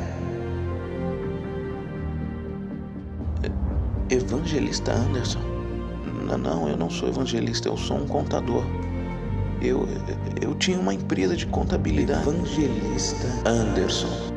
[4.10, 5.38] Evangelista Anderson?
[6.24, 8.64] Não, não, eu não sou evangelista, eu sou um contador.
[9.62, 9.86] Eu,
[10.40, 12.28] eu tinha uma empresa de contabilidade.
[12.28, 14.27] Evangelista Anderson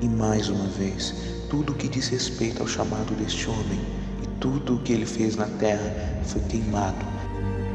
[0.01, 1.13] E mais uma vez,
[1.51, 3.81] tudo o que diz respeito ao chamado deste homem
[4.23, 7.05] e tudo o que ele fez na terra foi queimado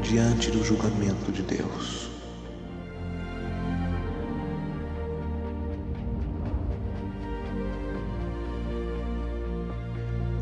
[0.02, 2.08] diante do julgamento de Deus.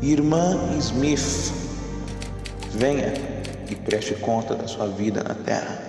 [0.01, 1.51] Irmã Smith,
[2.71, 3.11] venha
[3.69, 5.86] e preste conta da sua vida na terra.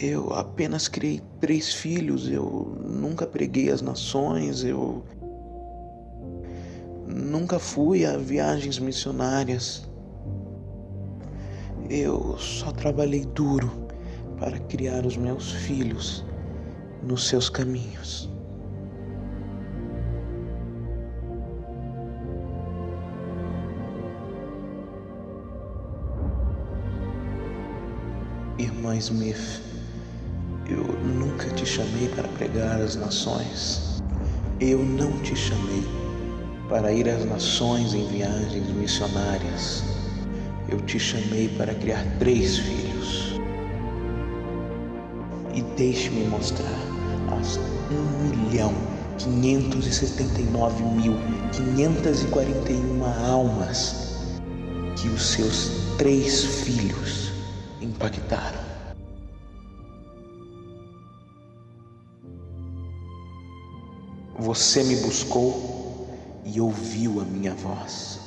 [0.00, 5.04] Eu apenas criei três filhos, eu nunca preguei as nações, eu
[7.06, 9.88] nunca fui a viagens missionárias.
[11.88, 13.70] Eu só trabalhei duro
[14.38, 16.24] para criar os meus filhos
[17.02, 18.28] nos seus caminhos.
[28.58, 29.73] Irmã Smith,
[30.74, 34.02] eu nunca te chamei para pregar às nações.
[34.60, 35.84] Eu não te chamei
[36.68, 39.84] para ir às nações em viagens missionárias.
[40.68, 43.40] Eu te chamei para criar três filhos.
[45.54, 46.80] E deixe-me mostrar
[47.40, 47.56] as
[47.90, 48.74] 1 milhão
[49.18, 51.14] 579 mil
[51.52, 54.18] 541 almas
[54.96, 57.30] que os seus três filhos
[57.80, 58.63] impactaram.
[64.44, 66.06] Você me buscou
[66.44, 68.20] e ouviu a minha voz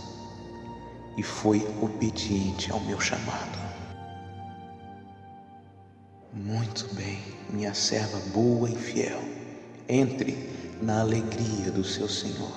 [1.16, 3.56] e foi obediente ao meu chamado.
[6.34, 7.20] Muito bem,
[7.52, 9.22] minha serva boa e fiel,
[9.88, 10.50] entre
[10.82, 12.52] na alegria do seu Senhor.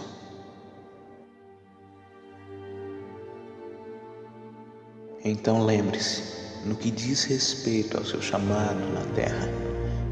[5.23, 6.23] Então lembre-se,
[6.65, 9.51] no que diz respeito ao seu chamado na terra,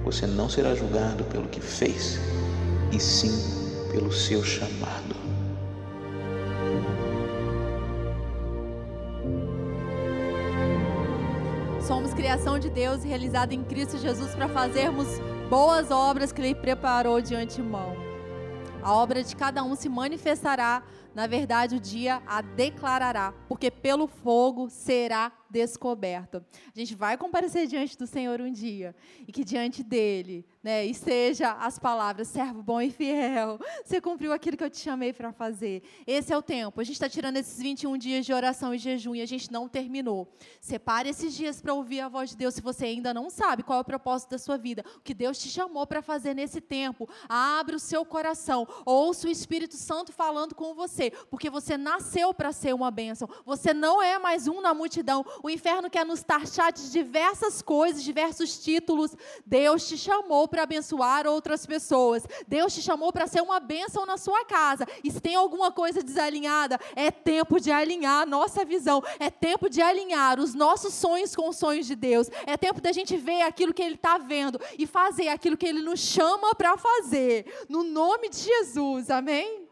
[0.05, 2.19] você não será julgado pelo que fez,
[2.93, 3.33] e sim
[3.91, 5.17] pelo seu chamado.
[11.87, 15.07] Somos criação de Deus realizada em Cristo Jesus para fazermos
[15.49, 17.97] boas obras que Ele preparou de antemão.
[18.83, 20.83] A obra de cada um se manifestará,
[21.15, 26.45] na verdade, o dia a declarará, porque pelo fogo será descoberto.
[26.75, 28.95] A gente vai comparecer diante do Senhor um dia
[29.27, 34.33] e que diante dele, né, e seja as palavras, servo bom e fiel, você cumpriu
[34.33, 35.83] aquilo que eu te chamei para fazer.
[36.07, 36.81] Esse é o tempo.
[36.81, 39.69] A gente está tirando esses 21 dias de oração e jejum e a gente não
[39.69, 40.33] terminou.
[40.61, 43.79] Separe esses dias para ouvir a voz de Deus se você ainda não sabe qual
[43.79, 47.09] é o propósito da sua vida, o que Deus te chamou para fazer nesse tempo.
[47.29, 51.11] Abre o seu coração, ouça o Espírito Santo falando com você.
[51.31, 53.29] Porque você nasceu para ser uma bênção.
[53.45, 55.25] Você não é mais um na multidão.
[55.43, 59.17] O inferno quer nos taxar de diversas coisas, diversos títulos.
[59.47, 62.25] Deus te chamou para abençoar outras pessoas.
[62.47, 64.87] Deus te chamou para ser uma bênção na sua casa.
[65.03, 69.03] E se tem alguma coisa desalinhada, é tempo de alinhar a nossa visão.
[69.19, 72.29] É tempo de alinhar os nossos sonhos com os sonhos de Deus.
[72.47, 75.83] É tempo da gente ver aquilo que Ele está vendo e fazer aquilo que Ele
[75.83, 77.67] nos chama para fazer.
[77.69, 79.68] No nome de Jesus, amém?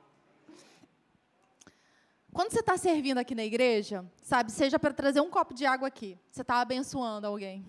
[2.37, 5.89] Quando você está servindo aqui na igreja, sabe, seja para trazer um copo de água
[5.89, 7.65] aqui, você está abençoando alguém.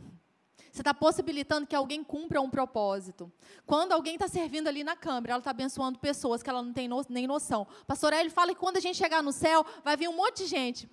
[0.69, 3.31] Você está possibilitando que alguém cumpra um propósito.
[3.65, 6.85] Quando alguém está servindo ali na câmara, ela está abençoando pessoas que ela não tem
[6.85, 7.65] no, nem noção.
[7.87, 10.47] Pastor Hélio fala que quando a gente chegar no céu, vai vir um monte de
[10.47, 10.89] gente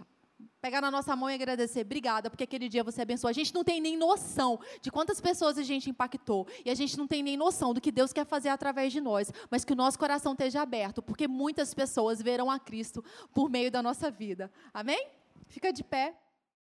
[0.65, 1.83] pegar na nossa mão e agradecer.
[1.83, 3.29] Obrigada, porque aquele dia você abençoou.
[3.29, 6.47] A gente não tem nem noção de quantas pessoas a gente impactou.
[6.65, 9.31] E a gente não tem nem noção do que Deus quer fazer através de nós.
[9.51, 13.05] Mas que o nosso coração esteja aberto, porque muitas pessoas verão a Cristo
[13.35, 14.51] por meio da nossa vida.
[14.73, 15.07] Amém?
[15.49, 16.15] Fica de pé.